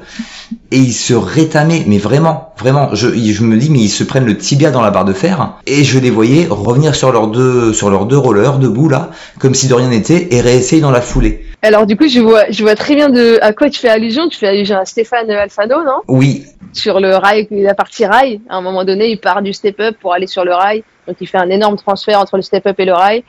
Et 0.71 0.77
ils 0.77 0.93
se 0.93 1.13
rétamaient, 1.13 1.83
mais 1.87 1.97
vraiment, 1.97 2.53
vraiment. 2.57 2.89
Je, 2.93 3.09
je 3.09 3.43
me 3.43 3.57
dis, 3.57 3.69
mais 3.69 3.79
ils 3.79 3.89
se 3.89 4.03
prennent 4.03 4.25
le 4.25 4.37
tibia 4.37 4.71
dans 4.71 4.81
la 4.81 4.91
barre 4.91 5.05
de 5.05 5.13
fer, 5.13 5.55
et 5.65 5.83
je 5.83 5.99
les 5.99 6.11
voyais 6.11 6.47
revenir 6.49 6.95
sur 6.95 7.11
leurs 7.11 7.27
deux, 7.27 7.73
sur 7.73 7.89
leurs 7.89 8.05
deux 8.05 8.17
rollers 8.17 8.59
debout 8.59 8.87
là, 8.87 9.11
comme 9.39 9.55
si 9.55 9.67
de 9.67 9.73
rien 9.73 9.89
n'était, 9.89 10.33
et 10.33 10.41
réessayer 10.41 10.81
dans 10.81 10.91
la 10.91 11.01
foulée. 11.01 11.46
Alors 11.67 11.85
du 11.85 11.97
coup, 11.97 12.07
je 12.07 12.21
vois, 12.21 12.49
je 12.49 12.63
vois 12.63 12.75
très 12.75 12.95
bien 12.95 13.09
de 13.09 13.39
à 13.41 13.51
quoi 13.51 13.69
tu 13.69 13.77
fais 13.77 13.89
allusion. 13.89 14.29
Tu 14.29 14.37
fais 14.37 14.47
allusion 14.47 14.77
à 14.77 14.85
Stéphane 14.85 15.29
Alfano, 15.29 15.83
non? 15.83 15.99
Oui, 16.07 16.45
Sur 16.71 17.01
le 17.01 17.13
rail, 17.15 17.45
la 17.51 17.73
partie 17.73 18.05
rail. 18.05 18.39
À 18.47 18.55
un 18.55 18.61
moment 18.61 18.85
donné, 18.85 19.09
il 19.09 19.19
part 19.19 19.41
du 19.41 19.51
step-up 19.51 19.97
pour 19.99 20.13
aller 20.13 20.27
sur 20.27 20.45
le 20.45 20.53
rail. 20.53 20.85
Donc 21.07 21.17
il 21.19 21.27
fait 21.27 21.37
un 21.37 21.49
énorme 21.49 21.75
transfert 21.75 22.21
entre 22.21 22.37
le 22.37 22.41
step-up 22.41 22.79
et 22.79 22.85
le 22.85 22.93
rail. 22.93 23.25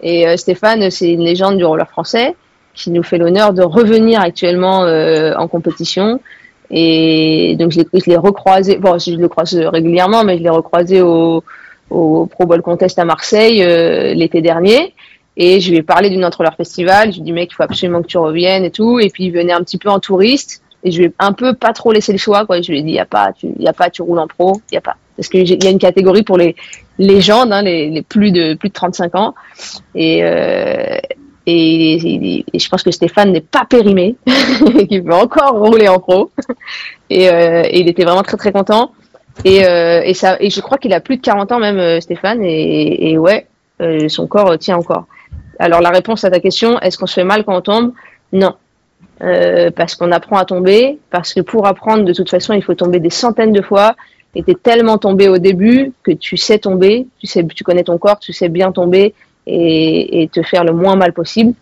Et 0.00 0.26
euh, 0.26 0.38
Stéphane, 0.38 0.90
c'est 0.90 1.10
une 1.10 1.24
légende 1.24 1.58
du 1.58 1.64
roller 1.66 1.86
français 1.86 2.34
qui 2.72 2.90
nous 2.90 3.02
fait 3.02 3.18
l'honneur 3.18 3.52
de 3.52 3.62
revenir 3.62 4.22
actuellement 4.22 4.84
euh, 4.84 5.34
en 5.36 5.46
compétition. 5.46 6.20
Et 6.70 7.54
donc 7.58 7.70
je 7.70 7.80
l'ai, 7.80 7.86
je 7.92 8.08
l'ai 8.08 8.16
recroisé, 8.16 8.78
bon, 8.78 8.98
je 8.98 9.10
le 9.10 9.28
croise 9.28 9.54
régulièrement, 9.54 10.24
mais 10.24 10.38
je 10.38 10.42
l'ai 10.42 10.48
recroisé 10.48 11.02
au, 11.02 11.44
au 11.90 12.24
Pro 12.24 12.46
Bowl 12.46 12.62
Contest 12.62 12.98
à 12.98 13.04
Marseille 13.04 13.62
euh, 13.62 14.14
l'été 14.14 14.40
dernier. 14.40 14.94
Et 15.36 15.60
je 15.60 15.70
lui 15.70 15.78
ai 15.78 15.82
parlé 15.82 16.10
du 16.10 16.16
Nantes 16.16 16.34
Roller 16.36 16.54
Festival. 16.54 17.10
Je 17.10 17.16
lui 17.16 17.22
ai 17.22 17.24
dit, 17.24 17.32
mec, 17.32 17.50
il 17.52 17.54
faut 17.54 17.62
absolument 17.62 18.02
que 18.02 18.06
tu 18.06 18.18
reviennes 18.18 18.64
et 18.64 18.70
tout. 18.70 19.00
Et 19.00 19.10
puis 19.10 19.24
il 19.24 19.30
venait 19.30 19.52
un 19.52 19.62
petit 19.62 19.78
peu 19.78 19.88
en 19.88 19.98
touriste. 19.98 20.62
Et 20.84 20.90
je 20.90 20.98
lui 20.98 21.06
ai 21.06 21.12
un 21.18 21.32
peu 21.32 21.54
pas 21.54 21.72
trop 21.72 21.92
laissé 21.92 22.12
le 22.12 22.18
choix, 22.18 22.44
quoi. 22.44 22.60
Je 22.60 22.70
lui 22.70 22.80
ai 22.80 22.82
dit, 22.82 22.92
y 22.92 22.98
a 22.98 23.02
a 23.02 23.72
pas, 23.72 23.90
tu 23.90 24.02
roules 24.02 24.18
en 24.18 24.28
pro, 24.28 24.60
y 24.70 24.76
a 24.76 24.80
pas. 24.80 24.96
Parce 25.16 25.28
qu'il 25.28 25.48
y 25.48 25.66
a 25.66 25.70
une 25.70 25.78
catégorie 25.78 26.22
pour 26.22 26.36
les 26.36 26.54
légendes, 26.98 27.52
hein, 27.52 27.62
les, 27.62 28.02
plus 28.02 28.32
de 28.32 28.54
plus 28.54 28.68
de 28.68 28.74
35 28.74 29.14
ans. 29.14 29.34
Et, 29.94 30.24
euh, 30.24 30.98
et, 31.46 32.44
et- 32.52 32.58
je 32.58 32.68
pense 32.68 32.82
que 32.82 32.90
Stéphane 32.90 33.32
n'est 33.32 33.40
pas 33.40 33.64
périmé, 33.64 34.16
qu'il 34.88 35.04
peut 35.04 35.14
encore 35.14 35.58
rouler 35.58 35.88
en 35.88 35.98
pro. 35.98 36.30
Et, 37.10 37.28
euh, 37.28 37.62
et 37.64 37.80
il 37.80 37.88
était 37.88 38.04
vraiment 38.04 38.22
très 38.22 38.36
très 38.36 38.52
content. 38.52 38.92
Et, 39.44 39.66
euh, 39.66 40.02
et 40.04 40.14
ça, 40.14 40.36
et 40.40 40.50
je 40.50 40.60
crois 40.60 40.78
qu'il 40.78 40.92
a 40.92 41.00
plus 41.00 41.16
de 41.16 41.22
40 41.22 41.52
ans 41.52 41.58
même, 41.60 42.00
Stéphane. 42.00 42.42
Et, 42.42 43.16
ouais, 43.16 43.46
son 44.08 44.26
corps 44.26 44.58
tient 44.58 44.76
encore. 44.76 45.06
Alors 45.58 45.80
la 45.80 45.90
réponse 45.90 46.24
à 46.24 46.30
ta 46.30 46.40
question, 46.40 46.78
est-ce 46.80 46.98
qu'on 46.98 47.06
se 47.06 47.14
fait 47.14 47.24
mal 47.24 47.44
quand 47.44 47.56
on 47.56 47.60
tombe? 47.60 47.92
Non. 48.32 48.54
Euh, 49.22 49.70
parce 49.70 49.94
qu'on 49.94 50.10
apprend 50.10 50.38
à 50.38 50.44
tomber, 50.44 50.98
parce 51.10 51.32
que 51.34 51.40
pour 51.40 51.66
apprendre, 51.66 52.04
de 52.04 52.12
toute 52.12 52.28
façon, 52.28 52.52
il 52.52 52.62
faut 52.62 52.74
tomber 52.74 52.98
des 52.98 53.10
centaines 53.10 53.52
de 53.52 53.62
fois. 53.62 53.94
Et 54.34 54.42
t'es 54.42 54.54
tellement 54.54 54.98
tombé 54.98 55.28
au 55.28 55.38
début 55.38 55.92
que 56.02 56.10
tu 56.10 56.36
sais 56.36 56.58
tomber, 56.58 57.06
tu 57.20 57.28
sais, 57.28 57.46
tu 57.46 57.62
connais 57.62 57.84
ton 57.84 57.98
corps, 57.98 58.18
tu 58.18 58.32
sais 58.32 58.48
bien 58.48 58.72
tomber 58.72 59.14
et, 59.46 60.28
te 60.32 60.42
faire 60.42 60.64
le 60.64 60.72
moins 60.72 60.96
mal 60.96 61.12
possible. 61.12 61.54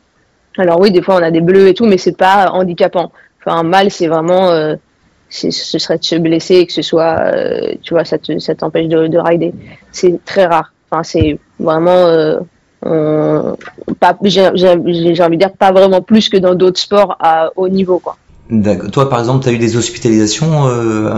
Alors 0.56 0.80
oui, 0.80 0.90
des 0.90 1.02
fois 1.02 1.16
on 1.16 1.22
a 1.22 1.30
des 1.30 1.42
bleus 1.42 1.68
et 1.68 1.74
tout, 1.74 1.84
mais 1.84 1.98
c'est 1.98 2.16
pas 2.16 2.50
handicapant. 2.50 3.12
Enfin, 3.44 3.62
mal, 3.62 3.90
c'est 3.90 4.06
vraiment, 4.06 4.50
euh, 4.50 4.76
ce 5.28 5.50
serait 5.50 5.98
de 5.98 6.04
se 6.04 6.14
blesser 6.16 6.56
et 6.56 6.66
que 6.66 6.72
ce 6.72 6.82
soit, 6.82 7.20
euh, 7.20 7.74
tu 7.82 7.92
vois, 7.92 8.06
ça 8.06 8.16
te, 8.16 8.38
ça 8.38 8.54
t'empêche 8.54 8.88
de, 8.88 9.06
de 9.06 9.18
rider. 9.18 9.52
C'est 9.90 10.24
très 10.24 10.46
rare. 10.46 10.72
Enfin, 10.90 11.02
c'est 11.02 11.38
vraiment, 11.58 12.38
euh, 12.86 13.54
j'ai, 14.24 14.42
envie 14.46 15.36
de 15.36 15.36
dire 15.36 15.52
pas 15.52 15.72
vraiment 15.72 16.02
plus 16.02 16.28
que 16.28 16.36
dans 16.36 16.54
d'autres 16.54 16.80
sports 16.80 17.16
à 17.20 17.50
haut 17.56 17.68
niveau, 17.68 17.98
quoi. 17.98 18.16
Toi, 18.92 19.08
par 19.08 19.20
exemple, 19.20 19.44
tu 19.44 19.48
as 19.48 19.52
eu 19.52 19.58
des 19.58 19.76
hospitalisations 19.76 20.66
euh, 20.66 21.14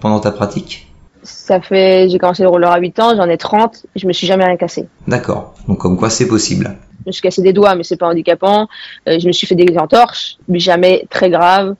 pendant 0.00 0.20
ta 0.20 0.30
pratique? 0.30 0.86
Ça 1.22 1.60
fait, 1.60 2.08
j'ai 2.08 2.18
commencé 2.18 2.42
le 2.42 2.48
roller 2.48 2.70
à 2.70 2.78
8 2.78 2.98
ans, 3.00 3.16
j'en 3.16 3.28
ai 3.28 3.36
30, 3.36 3.86
je 3.94 4.06
me 4.06 4.12
suis 4.12 4.26
jamais 4.26 4.44
rien 4.44 4.56
cassé. 4.56 4.86
D'accord. 5.06 5.54
Donc, 5.68 5.78
comme 5.78 5.98
quoi, 5.98 6.08
c'est 6.08 6.26
possible. 6.26 6.76
Je 7.04 7.08
me 7.08 7.12
suis 7.12 7.22
cassé 7.22 7.42
des 7.42 7.52
doigts, 7.52 7.74
mais 7.74 7.82
c'est 7.82 7.96
pas 7.96 8.08
handicapant. 8.08 8.68
Euh, 9.08 9.18
je 9.18 9.26
me 9.26 9.32
suis 9.32 9.46
fait 9.46 9.54
des 9.54 9.76
entorches, 9.76 10.36
mais 10.48 10.58
jamais 10.58 11.06
très 11.10 11.28
grave. 11.28 11.74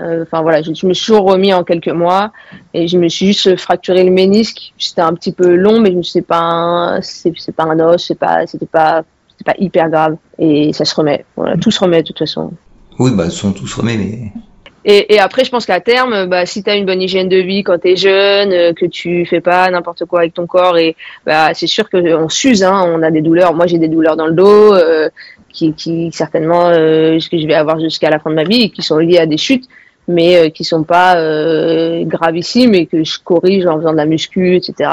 Euh, 0.00 0.22
Enfin 0.22 0.42
voilà, 0.42 0.62
je, 0.62 0.74
je 0.74 0.86
me 0.86 0.92
suis 0.92 1.14
remis 1.14 1.54
en 1.54 1.64
quelques 1.64 1.88
mois 1.88 2.32
et 2.74 2.86
je 2.86 2.98
me 2.98 3.08
suis 3.08 3.26
juste 3.28 3.56
fracturé 3.56 4.04
le 4.04 4.10
ménisque. 4.10 4.72
C'était 4.78 5.00
un 5.00 5.14
petit 5.14 5.32
peu 5.32 5.54
long, 5.54 5.80
mais 5.80 5.90
je 5.92 5.98
dit, 5.98 6.10
c'est 6.10 6.26
pas 6.26 6.98
c'est 7.00 7.56
pas 7.56 7.64
un 7.64 7.80
os, 7.80 8.04
c'est 8.06 8.18
pas, 8.18 8.46
c'était 8.46 8.66
pas, 8.66 9.04
pas 9.44 9.54
hyper 9.58 9.88
grave 9.88 10.16
et 10.38 10.72
ça 10.72 10.84
se 10.84 10.94
remet. 10.94 11.24
Voilà, 11.36 11.56
tout 11.56 11.70
se 11.70 11.80
remet 11.80 12.02
de 12.02 12.08
toute 12.08 12.18
façon. 12.18 12.52
Oui, 12.98 13.10
bah, 13.14 13.30
sont 13.30 13.52
tous 13.52 13.72
remis, 13.74 13.96
mais 13.96 14.32
Et, 14.88 15.14
et 15.14 15.18
après, 15.18 15.44
je 15.44 15.50
pense 15.50 15.66
qu'à 15.66 15.80
terme, 15.80 16.26
bah, 16.26 16.46
si 16.46 16.62
tu 16.62 16.70
as 16.70 16.76
une 16.76 16.86
bonne 16.86 17.02
hygiène 17.02 17.28
de 17.28 17.38
vie 17.38 17.64
quand 17.64 17.78
tu 17.78 17.88
es 17.88 17.96
jeune, 17.96 18.52
euh, 18.52 18.72
que 18.72 18.86
tu 18.86 19.26
fais 19.26 19.40
pas 19.40 19.68
n'importe 19.68 20.04
quoi 20.04 20.20
avec 20.20 20.32
ton 20.32 20.46
corps, 20.46 20.78
et 20.78 20.94
bah, 21.26 21.52
c'est 21.54 21.66
sûr 21.66 21.90
qu'on 21.90 22.28
s'use, 22.28 22.62
hein, 22.62 22.84
on 22.86 23.02
a 23.02 23.10
des 23.10 23.20
douleurs. 23.20 23.52
Moi, 23.52 23.66
j'ai 23.66 23.78
des 23.78 23.88
douleurs 23.88 24.16
dans 24.16 24.26
le 24.26 24.34
dos, 24.34 24.72
euh, 24.74 25.10
qui, 25.52 25.72
qui 25.72 26.10
certainement 26.12 26.68
euh, 26.68 27.18
que 27.18 27.36
je 27.36 27.46
vais 27.46 27.54
avoir 27.54 27.80
jusqu'à 27.80 28.10
la 28.10 28.20
fin 28.20 28.30
de 28.30 28.36
ma 28.36 28.44
vie, 28.44 28.62
et 28.62 28.70
qui 28.70 28.82
sont 28.82 28.98
liées 28.98 29.18
à 29.18 29.26
des 29.26 29.38
chutes, 29.38 29.66
mais 30.08 30.36
euh, 30.36 30.50
qui 30.50 30.64
sont 30.64 30.84
pas 30.84 31.16
euh, 31.16 32.04
gravissimes 32.04 32.74
et 32.74 32.86
que 32.86 33.04
je 33.04 33.18
corrige 33.22 33.66
en 33.66 33.78
faisant 33.78 33.92
de 33.92 33.96
la 33.96 34.06
muscu, 34.06 34.56
etc. 34.56 34.90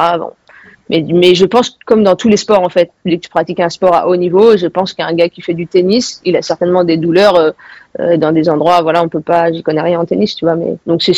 Mais, 0.90 1.06
mais 1.14 1.34
je 1.36 1.46
pense, 1.46 1.78
comme 1.86 2.04
dans 2.04 2.16
tous 2.16 2.30
les 2.30 2.38
sports, 2.38 2.62
en 2.62 2.70
fait, 2.70 2.92
dès 3.06 3.18
que 3.18 3.24
tu 3.24 3.30
pratiques 3.30 3.60
un 3.60 3.70
sport 3.70 3.96
à 3.96 4.08
haut 4.08 4.16
niveau, 4.16 4.58
je 4.58 4.68
pense 4.68 4.94
qu'un 4.94 5.14
gars 5.14 5.30
qui 5.30 5.42
fait 5.42 5.54
du 5.54 5.66
tennis, 5.68 6.22
il 6.26 6.36
a 6.36 6.42
certainement 6.42 6.84
des 6.84 6.98
douleurs 6.98 7.36
euh, 7.36 7.52
euh, 8.00 8.18
dans 8.18 8.32
des 8.32 8.50
endroits, 8.50 8.82
voilà, 8.82 9.04
on 9.04 9.08
peut 9.08 9.22
pas, 9.22 9.52
j'y 9.52 9.62
connais 9.64 9.82
rien 9.82 10.00
en 10.00 10.06
tennis, 10.06 10.36
tu 10.36 10.46
vois, 10.46 10.56
mais 10.56 10.78
donc 10.88 11.04
c'est 11.04 11.14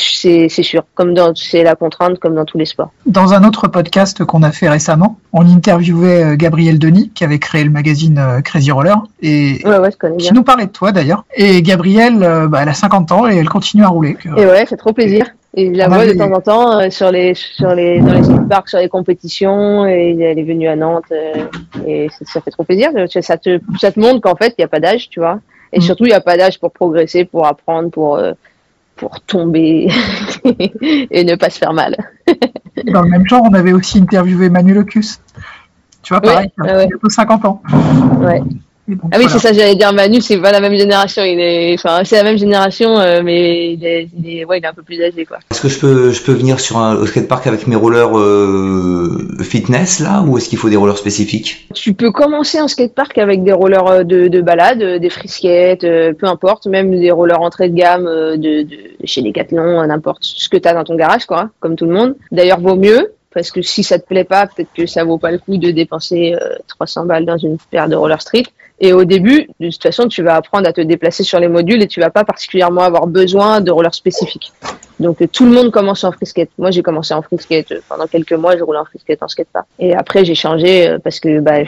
sûr, 0.50 0.84
comme 0.94 1.14
dans 1.14 1.34
c'est 1.34 1.64
la 1.64 1.76
contrainte, 1.76 2.20
comme 2.20 2.36
dans 2.36 2.44
tous 2.46 2.58
les 2.58 2.66
sports. 2.66 2.92
Dans 3.06 3.34
un 3.34 3.44
autre 3.46 3.68
podcast 3.68 4.24
qu'on 4.26 4.44
a 4.44 4.52
fait 4.52 4.70
récemment, 4.70 5.18
on 5.32 5.50
interviewait 5.50 6.24
euh, 6.24 6.36
Gabriel 6.36 6.78
Denis, 6.78 7.12
qui 7.16 7.24
avait 7.24 7.40
créé 7.40 7.64
le 7.64 7.70
magazine 7.70 8.22
Crazy 8.44 8.72
Roller, 8.72 8.98
et 9.22 9.62
Ouais, 9.66 9.78
ouais, 9.80 9.92
je 9.92 9.98
connais 9.98 10.18
qui 10.18 10.26
bien. 10.26 10.34
nous 10.34 10.44
parlait 10.44 10.66
de 10.66 10.72
toi 10.72 10.92
d'ailleurs. 10.92 11.24
Et 11.36 11.62
Gabrielle, 11.62 12.22
euh, 12.22 12.48
bah, 12.48 12.60
elle 12.62 12.70
a 12.70 12.74
50 12.74 13.12
ans 13.12 13.28
et 13.28 13.36
elle 13.38 13.50
continue 13.50 13.84
à 13.84 13.88
rouler. 13.88 14.18
Et 14.38 14.46
ouais, 14.46 14.66
c'est 14.68 14.78
trop 14.78 14.94
plaisir. 14.94 15.28
Et 15.28 15.30
je 15.58 15.78
la 15.78 15.88
vois 15.88 16.06
de 16.06 16.14
temps 16.14 16.32
en 16.34 16.42
temps 16.42 16.80
euh, 16.80 16.90
sur 16.90 17.12
les 17.12 17.34
sur 17.34 17.74
les 17.74 18.00
dans 18.02 18.14
les 18.14 18.48
parcs, 18.50 18.70
sur 18.70 18.80
les 18.80 18.90
compétitions, 18.90 19.86
et 19.86 20.18
elle 20.20 20.38
est 20.40 20.44
venue 20.44 20.68
à 20.68 20.76
Nantes, 20.76 21.06
euh, 21.12 21.46
et 21.88 22.10
ça, 22.10 22.26
ça 22.26 22.42
fait 22.42 22.52
trop 22.52 22.64
plaisir. 22.64 22.90
Ça 23.22 23.38
te 23.38 23.60
ça 23.80 23.92
te 23.92 24.00
montre 24.00 24.22
qu'en 24.22 24.36
fait 24.36 24.54
il 24.58 24.62
y 24.62 24.66
a 24.66 24.68
pas 24.68 24.80
d'âge, 24.80 25.10
tu 25.10 25.20
vois. 25.20 25.40
Et 25.74 25.80
Mm. 25.80 25.82
surtout, 25.82 26.06
il 26.06 26.10
n'y 26.10 26.14
a 26.14 26.22
pas 26.22 26.38
d'âge 26.38 26.60
pour 26.60 26.72
progresser, 26.72 27.26
pour 27.26 27.46
apprendre, 27.48 27.90
pour, 27.90 28.16
euh, 28.18 28.32
pour 28.96 29.20
tomber 29.22 29.90
et 31.12 31.24
ne 31.24 31.36
pas 31.36 31.50
se 31.50 31.58
faire 31.58 31.74
mal. 31.74 31.98
Dans 32.94 33.02
le 33.02 33.10
même 33.10 33.26
genre, 33.28 33.44
on 33.50 33.54
avait 33.54 33.74
aussi 33.74 33.98
interviewé 34.00 34.50
Manu 34.50 34.74
Locus. 34.74 35.20
Tu 36.02 36.14
vois, 36.14 36.22
pareil, 36.22 36.48
Ouais, 36.60 36.66
il 36.66 36.70
a 36.70 36.78
ouais. 36.78 36.88
bientôt 36.88 37.10
50 37.10 37.46
ans. 37.46 37.62
Ouais. 38.22 38.42
Donc, 38.88 39.00
Ah 39.12 39.18
oui, 39.18 39.24
voilà. 39.24 39.30
c'est 39.30 39.48
ça, 39.48 39.52
j'allais 39.54 39.76
dire 39.76 39.92
Manu, 39.94 40.22
c'est 40.22 40.38
pas 40.38 40.52
la 40.52 40.60
même 40.60 40.76
génération. 40.76 41.24
Il 41.24 41.40
est, 41.40 41.74
enfin, 41.74 42.04
c'est 42.04 42.18
la 42.18 42.24
même 42.24 42.38
génération, 42.38 43.00
euh, 43.00 43.22
mais 43.24 43.74
il 43.74 43.84
est, 43.86 44.08
il 44.16 44.38
est, 44.38 44.46
ouais, 44.46 44.60
il 44.60 44.64
est 44.64 44.68
un 44.68 44.74
peu 44.74 44.84
plus 44.84 45.02
âgé, 45.04 45.26
quoi. 45.26 45.38
Est-ce 45.50 45.62
que 45.62 45.70
je 45.70 45.80
peux, 45.80 46.12
je 46.12 46.22
peux 46.22 46.34
venir 46.34 46.60
sur 46.60 46.78
un, 46.78 46.96
au 46.96 47.06
skatepark 47.08 47.48
avec 47.48 47.66
mes 47.66 47.76
rollers 47.76 48.16
euh, 48.18 49.38
fitness 49.42 50.00
là, 50.00 50.22
ou 50.22 50.38
est-ce 50.38 50.50
qu'il 50.50 50.60
faut 50.60 50.70
des 50.70 50.76
rollers 50.76 50.98
spécifiques? 51.00 51.68
Tu 51.74 51.94
peux 51.94 52.12
commencer 52.12 52.62
en 52.62 52.68
skatepark 52.68 53.18
avec 53.18 53.44
des 53.44 53.54
rollers 53.54 53.88
euh, 53.88 54.04
de, 54.04 54.28
de 54.28 54.42
balade, 54.42 54.82
euh, 54.84 55.00
des 55.00 55.10
skates, 55.10 55.84
euh, 55.84 56.14
peu 56.14 56.28
importe, 56.28 56.68
même 56.68 56.92
des 57.00 57.12
rollers 57.12 57.42
entrée 57.42 57.70
de 57.70 57.76
gamme 57.76 58.06
euh, 58.08 58.38
de, 58.38 58.64
de 58.64 58.78
chez 59.06 59.22
Decathlon, 59.24 59.86
n'importe 59.88 60.20
ce 60.24 60.48
que 60.48 60.58
tu 60.58 60.68
as 60.68 60.74
dans 60.74 60.84
ton 60.84 60.96
garage, 60.96 61.26
quoi, 61.26 61.50
comme 61.60 61.76
tout 61.76 61.86
le 61.86 61.94
monde. 61.94 62.16
D'ailleurs, 62.32 62.60
vaut 62.60 62.76
mieux, 62.76 63.14
parce 63.34 63.50
que 63.52 63.62
si 63.64 63.82
ça 63.84 63.98
te 63.98 64.06
plaît 64.06 64.24
pas, 64.24 64.46
peut-être 64.48 64.70
que 64.78 64.86
ça 64.86 65.04
vaut 65.04 65.18
pas 65.18 65.32
le 65.32 65.40
coup 65.40 65.58
de 65.58 65.72
dépenser 65.72 66.36
euh, 66.40 66.56
300 66.68 67.06
balles 67.06 67.26
dans 67.26 67.38
une 67.38 67.58
paire 67.72 67.90
de 67.90 67.96
roller 67.96 68.22
street. 68.22 68.44
Et 68.82 68.92
au 68.92 69.06
début, 69.06 69.48
de 69.60 69.70
toute 69.70 69.82
façon, 69.84 70.08
tu 70.08 70.22
vas 70.22 70.36
apprendre 70.36 70.68
à 70.68 70.74
te 70.74 70.82
déplacer 70.82 71.24
sur 71.24 71.40
les 71.40 71.48
modules 71.48 71.82
et 71.82 71.88
tu 71.88 72.02
vas 72.02 72.10
pas 72.10 72.26
particulièrement 72.26 72.82
avoir 72.82 73.08
besoin 73.08 73.62
de 73.62 73.72
rollers 73.72 73.96
spécifiques. 73.96 74.52
Donc 75.00 75.22
euh, 75.22 75.28
tout 75.32 75.46
le 75.46 75.52
monde 75.52 75.72
commence 75.72 76.04
en 76.04 76.12
free 76.12 76.26
skate. 76.26 76.50
Moi, 76.58 76.72
j'ai 76.72 76.82
commencé 76.82 77.14
en 77.14 77.22
free 77.22 77.38
skate 77.38 77.72
euh, 77.72 77.80
pendant 77.88 78.08
quelques 78.08 78.34
mois, 78.34 78.58
je 78.58 78.64
roulais 78.64 78.80
en 78.80 78.86
free 78.86 79.00
skate 79.00 79.24
en 79.24 79.28
skatepark. 79.28 79.66
Et 79.80 79.94
après, 79.94 80.26
j'ai 80.26 80.36
changé 80.36 80.88
euh, 80.88 81.00
parce 81.04 81.20
que 81.20 81.40
bah, 81.40 81.64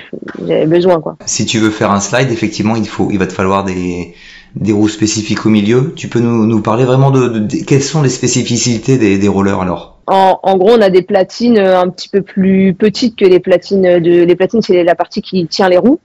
j'avais 0.46 0.66
besoin, 0.66 1.00
quoi. 1.00 1.18
Si 1.26 1.46
tu 1.46 1.60
veux 1.60 1.70
faire 1.70 1.92
un 1.92 2.00
slide, 2.02 2.32
effectivement, 2.32 2.76
il 2.76 2.88
faut, 2.88 3.10
il 3.12 3.20
va 3.20 3.28
te 3.28 3.34
falloir 3.34 3.64
des, 3.64 4.14
des 4.56 4.72
roues 4.74 4.90
spécifiques 4.90 5.46
au 5.46 5.50
milieu. 5.50 5.94
Tu 5.96 6.08
peux 6.10 6.20
nous, 6.20 6.46
nous 6.46 6.62
parler 6.62 6.86
vraiment 6.86 7.12
de, 7.12 7.28
de- 7.28 7.40
de- 7.40 7.66
quelles 7.66 7.84
sont 7.84 8.02
les 8.02 8.10
spécificités 8.10 8.98
des, 8.98 9.18
des 9.18 9.28
rollers 9.28 9.60
alors? 9.62 10.00
En, 10.08 10.40
en 10.44 10.58
gros, 10.58 10.72
on 10.72 10.82
a 10.82 10.90
des 10.90 11.02
platines 11.02 11.58
un 11.58 11.90
petit 11.90 12.08
peu 12.08 12.22
plus 12.22 12.74
petites 12.74 13.18
que 13.18 13.26
les 13.26 13.40
platines 13.42 14.00
de. 14.00 14.24
Les 14.24 14.36
platines, 14.38 14.62
c'est 14.62 14.84
la 14.84 14.96
partie 14.96 15.22
qui 15.22 15.48
tient 15.48 15.68
les 15.68 15.78
roues. 15.78 16.00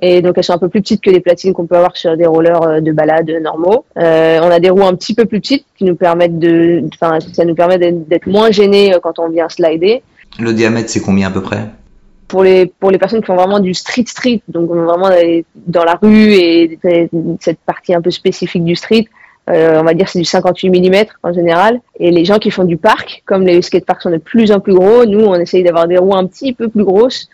Et 0.00 0.22
donc, 0.22 0.34
elles 0.36 0.44
sont 0.44 0.52
un 0.52 0.58
peu 0.58 0.68
plus 0.68 0.80
petites 0.80 1.02
que 1.02 1.10
les 1.10 1.20
platines 1.20 1.52
qu'on 1.52 1.66
peut 1.66 1.76
avoir 1.76 1.96
sur 1.96 2.16
des 2.16 2.26
rollers 2.26 2.62
euh, 2.62 2.80
de 2.80 2.92
balade 2.92 3.30
normaux. 3.42 3.84
Euh, 3.96 4.38
on 4.42 4.50
a 4.50 4.60
des 4.60 4.70
roues 4.70 4.86
un 4.86 4.94
petit 4.94 5.14
peu 5.14 5.24
plus 5.24 5.40
petites 5.40 5.66
qui 5.76 5.84
nous 5.84 5.96
permettent 5.96 6.38
de. 6.38 6.84
Enfin, 6.94 7.18
ça 7.20 7.44
nous 7.44 7.54
permet 7.54 7.78
d'être 7.78 8.26
moins 8.26 8.50
gênés 8.50 8.94
euh, 8.94 8.98
quand 9.02 9.18
on 9.18 9.28
vient 9.28 9.48
slider. 9.48 10.02
Le 10.38 10.52
diamètre, 10.52 10.88
c'est 10.88 11.00
combien 11.00 11.28
à 11.28 11.30
peu 11.30 11.42
près? 11.42 11.66
Pour 12.28 12.44
les, 12.44 12.66
pour 12.66 12.90
les 12.90 12.98
personnes 12.98 13.20
qui 13.20 13.26
font 13.26 13.36
vraiment 13.36 13.58
du 13.58 13.72
street 13.72 14.04
street, 14.06 14.42
donc 14.48 14.68
vraiment 14.68 15.08
dans 15.66 15.84
la 15.84 15.94
rue 15.94 16.34
et 16.34 16.78
cette 17.40 17.58
partie 17.60 17.94
un 17.94 18.02
peu 18.02 18.10
spécifique 18.10 18.64
du 18.64 18.76
street, 18.76 19.06
euh, 19.48 19.80
on 19.80 19.84
va 19.84 19.94
dire 19.94 20.08
c'est 20.08 20.18
du 20.18 20.24
58 20.24 20.70
mm 20.70 21.06
en 21.22 21.32
général. 21.32 21.80
Et 21.98 22.10
les 22.10 22.24
gens 22.24 22.38
qui 22.38 22.50
font 22.50 22.64
du 22.64 22.76
parc, 22.76 23.22
comme 23.24 23.44
les 23.44 23.62
skateparks 23.62 24.02
sont 24.02 24.10
de 24.10 24.18
plus 24.18 24.52
en 24.52 24.60
plus 24.60 24.74
gros, 24.74 25.06
nous 25.06 25.20
on 25.20 25.34
essaye 25.36 25.62
d'avoir 25.62 25.88
des 25.88 25.98
roues 25.98 26.14
un 26.14 26.26
petit 26.26 26.52
peu 26.52 26.68
plus 26.68 26.84
grosses. 26.84 27.28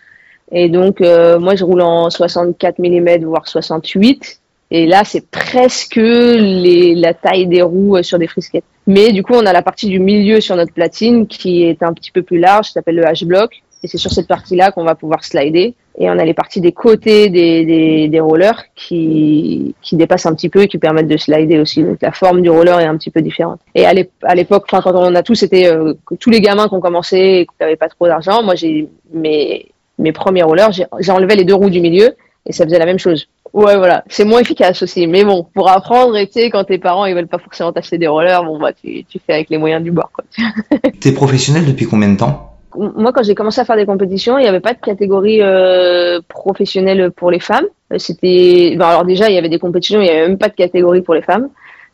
Et 0.57 0.69
donc 0.69 1.01
euh, 1.01 1.37
moi 1.37 1.53
je 1.55 1.63
roule 1.65 1.81
en 1.81 2.09
64 2.09 2.79
mm 2.79 3.25
voire 3.25 3.47
68. 3.47 4.39
Et 4.71 4.85
là 4.87 5.03
c'est 5.03 5.29
presque 5.29 5.99
la 6.01 7.13
taille 7.13 7.45
des 7.47 7.61
roues 7.61 7.97
euh, 7.97 8.03
sur 8.03 8.17
des 8.17 8.27
skates. 8.27 8.63
Mais 8.87 9.11
du 9.11 9.21
coup 9.21 9.33
on 9.35 9.45
a 9.45 9.53
la 9.53 9.61
partie 9.61 9.87
du 9.87 9.99
milieu 9.99 10.39
sur 10.39 10.55
notre 10.55 10.73
platine 10.73 11.27
qui 11.27 11.63
est 11.63 11.83
un 11.83 11.93
petit 11.93 12.09
peu 12.11 12.23
plus 12.23 12.39
large, 12.39 12.67
qui 12.67 12.71
s'appelle 12.71 12.95
le 12.95 13.03
H-block. 13.03 13.49
Et 13.83 13.87
c'est 13.87 13.97
sur 13.99 14.11
cette 14.11 14.27
partie-là 14.27 14.71
qu'on 14.71 14.83
va 14.85 14.95
pouvoir 14.95 15.23
slider. 15.23 15.75
Et 15.99 16.09
on 16.09 16.17
a 16.17 16.25
les 16.25 16.33
parties 16.33 16.59
des 16.61 16.71
côtés 16.71 17.29
des, 17.29 17.65
des, 17.65 18.07
des 18.07 18.19
rollers 18.19 18.63
qui, 18.75 19.75
qui 19.81 19.95
dépassent 19.95 20.25
un 20.25 20.33
petit 20.33 20.49
peu 20.49 20.63
et 20.63 20.67
qui 20.67 20.77
permettent 20.79 21.07
de 21.07 21.17
slider 21.17 21.59
aussi. 21.59 21.83
Donc 21.83 21.97
la 22.01 22.11
forme 22.11 22.41
du 22.41 22.49
roller 22.49 22.79
est 22.79 22.85
un 22.85 22.97
petit 22.97 23.11
peu 23.11 23.21
différente. 23.21 23.59
Et 23.75 23.85
à 23.85 23.93
l'ép- 23.93 24.09
à 24.23 24.33
l'époque, 24.33 24.65
quand 24.69 24.81
on 24.95 25.13
a 25.13 25.21
tous 25.23 25.43
été, 25.43 25.67
euh, 25.67 25.93
tous 26.19 26.29
les 26.31 26.41
gamins 26.41 26.67
qui 26.67 26.73
ont 26.73 26.79
commencé 26.79 27.17
et 27.17 27.45
qui 27.45 27.53
n'avaient 27.61 27.75
pas 27.75 27.89
trop 27.89 28.07
d'argent, 28.07 28.41
moi 28.41 28.55
j'ai 28.55 28.87
mes, 29.13 29.67
mes 29.99 30.11
premiers 30.11 30.43
rollers, 30.43 30.71
j'ai 30.71 31.11
enlevé 31.11 31.35
les 31.35 31.43
deux 31.45 31.53
roues 31.53 31.69
du 31.69 31.81
milieu 31.81 32.15
et 32.45 32.53
ça 32.53 32.65
faisait 32.65 32.79
la 32.79 32.85
même 32.85 32.99
chose. 32.99 33.27
Ouais, 33.53 33.77
voilà. 33.77 34.03
C'est 34.09 34.25
moins 34.25 34.39
efficace 34.39 34.83
aussi. 34.83 35.07
Mais 35.07 35.23
bon, 35.23 35.47
pour 35.53 35.69
apprendre, 35.69 36.17
et 36.17 36.27
tu 36.27 36.33
sais, 36.33 36.49
quand 36.49 36.65
tes 36.65 36.77
parents, 36.77 37.05
ils 37.05 37.15
veulent 37.15 37.27
pas 37.27 37.37
forcément 37.37 37.71
t'acheter 37.71 37.97
des 37.97 38.07
rollers, 38.07 38.43
bon, 38.43 38.59
bah, 38.59 38.73
tu, 38.73 39.05
tu 39.05 39.19
fais 39.25 39.33
avec 39.33 39.49
les 39.49 39.57
moyens 39.57 39.81
du 39.81 39.91
bord, 39.91 40.11
quoi. 40.11 40.25
T'es 40.99 41.13
professionnel 41.13 41.65
depuis 41.65 41.85
combien 41.85 42.09
de 42.09 42.17
temps? 42.17 42.51
Moi, 42.77 43.13
quand 43.13 43.23
j'ai 43.23 43.35
commencé 43.35 43.61
à 43.61 43.65
faire 43.65 43.77
des 43.77 43.85
compétitions, 43.85 44.37
il 44.37 44.41
n'y 44.41 44.49
avait 44.49 44.59
pas 44.59 44.73
de 44.73 44.79
catégorie 44.79 45.41
euh, 45.41 46.19
professionnelle 46.27 47.11
pour 47.11 47.31
les 47.31 47.39
femmes. 47.39 47.65
Euh, 47.93 47.97
C'était, 47.97 48.75
ben 48.77 48.87
alors 48.87 49.05
déjà, 49.05 49.29
il 49.29 49.35
y 49.35 49.37
avait 49.37 49.49
des 49.49 49.59
compétitions, 49.59 50.01
il 50.01 50.03
n'y 50.03 50.09
avait 50.09 50.27
même 50.27 50.37
pas 50.37 50.49
de 50.49 50.55
catégorie 50.55 51.01
pour 51.01 51.13
les 51.13 51.21
femmes. 51.21 51.49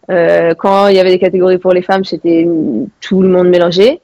Euh, 0.09 0.55
quand 0.55 0.87
il 0.87 0.95
y 0.95 0.99
avait 0.99 1.11
des 1.11 1.19
catégories 1.19 1.59
pour 1.59 1.73
les 1.73 1.83
femmes, 1.83 2.03
c'était 2.03 2.47
tout 2.99 3.21
le 3.21 3.29
monde 3.29 3.47
mélangé. 3.49 4.01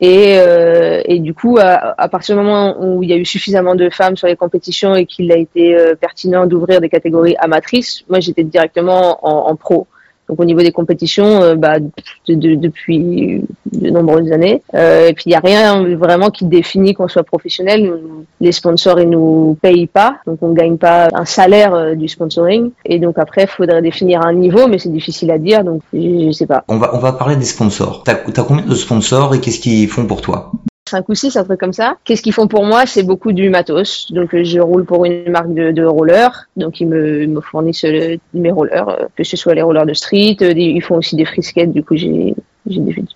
Et, 0.00 0.38
euh, 0.38 1.02
et 1.06 1.18
du 1.18 1.34
coup, 1.34 1.58
à, 1.60 2.08
partir 2.08 2.36
du 2.36 2.42
moment 2.42 2.76
où 2.80 3.02
il 3.02 3.08
y 3.08 3.12
a 3.12 3.16
eu 3.16 3.24
suffisamment 3.24 3.74
de 3.74 3.90
femmes 3.90 4.16
sur 4.16 4.28
les 4.28 4.36
compétitions 4.36 4.94
et 4.94 5.06
qu'il 5.06 5.32
a 5.32 5.36
été 5.36 5.76
euh, 5.76 5.94
pertinent 5.96 6.46
d'ouvrir 6.46 6.80
des 6.80 6.88
catégories 6.88 7.34
amatrices, 7.38 8.04
moi 8.08 8.20
j'étais 8.20 8.44
directement 8.44 9.18
en, 9.26 9.50
en 9.50 9.56
pro. 9.56 9.88
Donc 10.28 10.40
au 10.40 10.44
niveau 10.44 10.60
des 10.60 10.72
compétitions, 10.72 11.42
euh, 11.42 11.54
bah, 11.54 11.78
de- 11.80 12.34
de- 12.34 12.54
depuis 12.54 13.42
de 13.72 13.90
nombreuses 13.90 14.30
années. 14.32 14.62
Euh, 14.74 15.08
et 15.08 15.12
puis 15.14 15.24
il 15.26 15.30
n'y 15.30 15.34
a 15.36 15.40
rien 15.40 15.82
vraiment 15.96 16.30
qui 16.30 16.44
définit 16.44 16.94
qu'on 16.94 17.08
soit 17.08 17.22
professionnel. 17.22 17.92
Les 18.40 18.52
sponsors 18.52 19.00
ils 19.00 19.08
nous 19.08 19.56
payent 19.62 19.86
pas, 19.86 20.18
donc 20.26 20.38
on 20.42 20.52
gagne 20.52 20.76
pas 20.76 21.08
un 21.14 21.24
salaire 21.24 21.74
euh, 21.74 21.94
du 21.94 22.08
sponsoring. 22.08 22.70
Et 22.84 22.98
donc 22.98 23.18
après, 23.18 23.42
il 23.44 23.48
faudrait 23.48 23.82
définir 23.82 24.20
un 24.24 24.32
niveau, 24.34 24.66
mais 24.68 24.78
c'est 24.78 24.92
difficile 24.92 25.30
à 25.30 25.38
dire, 25.38 25.64
donc 25.64 25.80
je, 25.92 26.26
je 26.26 26.30
sais 26.32 26.46
pas. 26.46 26.64
on 26.68 26.76
va, 26.78 26.94
on 26.94 26.98
va 26.98 27.12
parler 27.12 27.36
des 27.36 27.44
sponsors. 27.44 28.02
T'as 28.04 28.12
as 28.14 28.42
combien 28.42 28.64
de 28.66 28.74
sponsors 28.74 29.34
et 29.34 29.40
qu'est-ce 29.40 29.60
qu'ils 29.60 29.88
font 29.88 30.06
pour 30.06 30.20
toi? 30.20 30.52
5 30.88 31.08
ou 31.08 31.14
6, 31.14 31.36
un 31.36 31.44
truc 31.44 31.60
comme 31.60 31.72
ça. 31.72 31.96
Qu'est-ce 32.04 32.22
qu'ils 32.22 32.32
font 32.32 32.48
pour 32.48 32.64
moi? 32.64 32.86
C'est 32.86 33.02
beaucoup 33.02 33.32
du 33.32 33.50
matos. 33.50 34.10
Donc 34.12 34.34
euh, 34.34 34.44
je 34.44 34.60
roule 34.60 34.84
pour 34.84 35.04
une 35.04 35.30
marque 35.30 35.52
de, 35.54 35.70
de 35.70 35.84
rollers, 35.84 36.46
donc 36.56 36.80
ils 36.80 36.86
me, 36.86 37.40
fournissent 37.40 37.84
euh, 37.84 38.16
mes 38.34 38.50
rollers, 38.50 38.88
euh, 38.88 39.06
que 39.16 39.24
ce 39.24 39.36
soit 39.36 39.54
les 39.54 39.62
rollers 39.62 39.86
de 39.86 39.94
street, 39.94 40.36
ils 40.40 40.82
font 40.82 40.96
aussi 40.96 41.16
des 41.16 41.26
skates, 41.40 41.72
du 41.72 41.84
coup 41.84 41.96
j'ai 41.96 42.34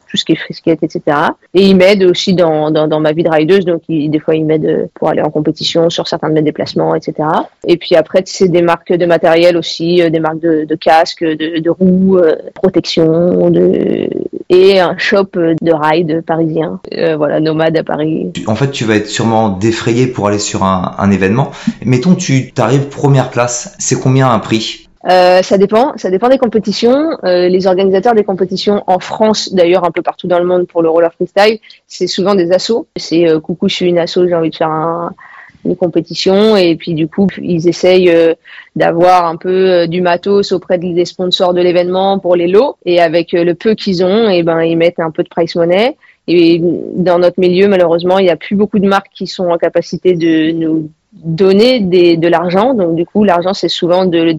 tout 0.08 0.16
ce 0.16 0.24
qui 0.24 0.32
est 0.32 0.52
skate, 0.52 0.82
etc. 0.82 1.02
Et 1.52 1.66
ils 1.66 1.76
m'aident 1.76 2.04
aussi 2.04 2.32
dans, 2.32 2.70
ma 3.00 3.12
vie 3.12 3.22
de 3.22 3.28
rideuse, 3.28 3.66
donc 3.66 3.82
des 3.86 4.18
fois 4.18 4.34
ils 4.34 4.46
m'aident 4.46 4.88
pour 4.94 5.10
aller 5.10 5.20
en 5.20 5.30
compétition 5.30 5.90
sur 5.90 6.08
certains 6.08 6.30
de 6.30 6.34
mes 6.34 6.42
déplacements, 6.42 6.94
etc. 6.94 7.28
Et 7.66 7.76
puis 7.76 7.94
après 7.94 8.22
c'est 8.24 8.48
des 8.48 8.62
marques 8.62 8.94
de 8.94 9.04
matériel 9.04 9.58
aussi, 9.58 10.02
des 10.10 10.20
marques 10.20 10.40
de, 10.40 10.74
casques, 10.74 11.24
de, 11.24 11.70
roues, 11.70 12.18
protection, 12.54 13.50
de 13.50 14.08
et 14.52 14.78
un 14.80 14.96
shop 14.98 15.30
de 15.34 15.72
ride 15.72 16.22
parisien, 16.26 16.78
euh, 16.92 17.16
voilà 17.16 17.40
nomade 17.40 17.76
à 17.76 17.82
Paris. 17.82 18.30
En 18.46 18.54
fait, 18.54 18.70
tu 18.70 18.84
vas 18.84 18.96
être 18.96 19.08
sûrement 19.08 19.48
défrayé 19.48 20.06
pour 20.06 20.28
aller 20.28 20.38
sur 20.38 20.62
un, 20.62 20.94
un 20.98 21.10
événement. 21.10 21.50
Mettons, 21.84 22.14
tu 22.14 22.52
t'arrives 22.52 22.88
première 22.88 23.30
place. 23.30 23.74
C'est 23.78 23.98
combien 23.98 24.30
un 24.30 24.38
prix? 24.38 24.88
Euh, 25.08 25.42
ça 25.42 25.58
dépend, 25.58 25.94
ça 25.96 26.10
dépend 26.10 26.28
des 26.28 26.38
compétitions. 26.38 27.16
Euh, 27.24 27.48
les 27.48 27.66
organisateurs 27.66 28.14
des 28.14 28.24
compétitions 28.24 28.84
en 28.86 28.98
France, 29.00 29.52
d'ailleurs 29.52 29.84
un 29.84 29.90
peu 29.90 30.02
partout 30.02 30.28
dans 30.28 30.38
le 30.38 30.44
monde 30.44 30.66
pour 30.68 30.82
le 30.82 30.90
roller 30.90 31.12
freestyle, 31.14 31.58
c'est 31.88 32.06
souvent 32.06 32.34
des 32.34 32.52
assos. 32.52 32.86
C'est 32.94 33.28
euh, 33.28 33.40
coucou, 33.40 33.68
je 33.68 33.74
suis 33.74 33.88
une 33.88 33.98
asso, 33.98 34.18
j'ai 34.28 34.34
envie 34.34 34.50
de 34.50 34.56
faire 34.56 34.70
un- 34.70 35.12
une 35.64 35.76
compétition 35.76 36.56
et 36.56 36.76
puis 36.76 36.94
du 36.94 37.08
coup 37.08 37.26
ils 37.40 37.68
essayent 37.68 38.10
euh, 38.10 38.34
d'avoir 38.76 39.26
un 39.26 39.36
peu 39.36 39.70
euh, 39.70 39.86
du 39.86 40.00
matos 40.00 40.52
auprès 40.52 40.78
de- 40.78 40.92
des 40.92 41.04
sponsors 41.04 41.54
de 41.54 41.60
l'événement 41.60 42.18
pour 42.18 42.36
les 42.36 42.48
lots 42.48 42.76
et 42.84 43.00
avec 43.00 43.34
euh, 43.34 43.44
le 43.44 43.54
peu 43.54 43.74
qu'ils 43.74 44.04
ont, 44.04 44.28
et 44.28 44.42
ben 44.42 44.62
ils 44.62 44.76
mettent 44.76 45.00
un 45.00 45.10
peu 45.10 45.22
de 45.22 45.28
price 45.28 45.54
money. 45.56 45.96
Et 46.28 46.60
dans 46.62 47.18
notre 47.18 47.40
milieu, 47.40 47.66
malheureusement, 47.66 48.18
il 48.18 48.24
n'y 48.24 48.30
a 48.30 48.36
plus 48.36 48.54
beaucoup 48.54 48.78
de 48.78 48.86
marques 48.86 49.10
qui 49.12 49.26
sont 49.26 49.48
en 49.48 49.58
capacité 49.58 50.14
de 50.14 50.52
nous 50.52 50.88
donner 51.12 51.80
de 51.80 52.28
l'argent. 52.28 52.74
Donc, 52.74 52.94
du 52.94 53.04
coup, 53.04 53.24
l'argent, 53.24 53.54
c'est 53.54 53.68
souvent 53.68 54.06
de, 54.06 54.36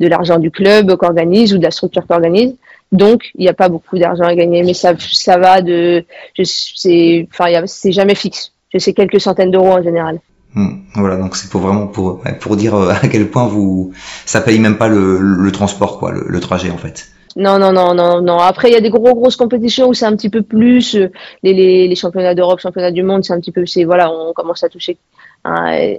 l'argent 0.00 0.38
du 0.38 0.50
club 0.50 0.96
qu'organise 0.96 1.54
ou 1.54 1.58
de 1.58 1.62
la 1.62 1.70
structure 1.70 2.06
qu'organise. 2.06 2.54
Donc, 2.92 3.30
il 3.36 3.40
n'y 3.42 3.48
a 3.48 3.54
pas 3.54 3.68
beaucoup 3.68 3.98
d'argent 3.98 4.24
à 4.24 4.34
gagner, 4.34 4.62
mais 4.62 4.74
ça, 4.74 4.94
ça 4.98 5.38
va 5.38 5.62
de, 5.62 6.04
sais, 6.42 7.26
enfin, 7.32 7.46
c'est 7.66 7.92
jamais 7.92 8.14
fixe. 8.14 8.52
Je 8.72 8.78
sais 8.78 8.92
quelques 8.92 9.20
centaines 9.20 9.50
d'euros 9.50 9.72
en 9.72 9.82
général. 9.82 10.20
Hmm, 10.54 10.78
Voilà, 10.94 11.16
donc 11.16 11.36
c'est 11.36 11.50
pour 11.50 11.60
vraiment 11.60 11.86
pour 11.86 12.22
pour 12.40 12.56
dire 12.56 12.74
euh, 12.74 12.90
à 13.02 13.08
quel 13.08 13.30
point 13.30 13.46
vous 13.46 13.92
ça 14.24 14.40
paye 14.40 14.58
même 14.58 14.78
pas 14.78 14.88
le, 14.88 15.50
transport 15.52 15.98
quoi, 15.98 16.12
le, 16.12 16.40
trajet 16.40 16.70
en 16.70 16.78
fait. 16.78 17.08
Non, 17.36 17.58
non, 17.58 17.72
non, 17.72 17.94
non, 17.94 18.20
non. 18.20 18.38
Après, 18.38 18.68
il 18.68 18.72
y 18.72 18.76
a 18.76 18.80
des 18.80 18.90
gros, 18.90 19.14
grosses 19.14 19.36
compétitions 19.36 19.88
où 19.88 19.94
c'est 19.94 20.06
un 20.06 20.16
petit 20.16 20.30
peu 20.30 20.42
plus 20.42 20.96
euh, 20.96 21.12
les, 21.44 21.86
les, 21.86 21.94
championnats 21.94 22.34
d'Europe, 22.34 22.58
championnats 22.58 22.90
du 22.90 23.04
monde, 23.04 23.22
c'est 23.24 23.32
un 23.32 23.38
petit 23.38 23.52
peu, 23.52 23.64
c'est 23.64 23.84
voilà, 23.84 24.10
on 24.10 24.32
commence 24.32 24.64
à 24.64 24.68
toucher 24.68 24.96
un, 25.44 25.94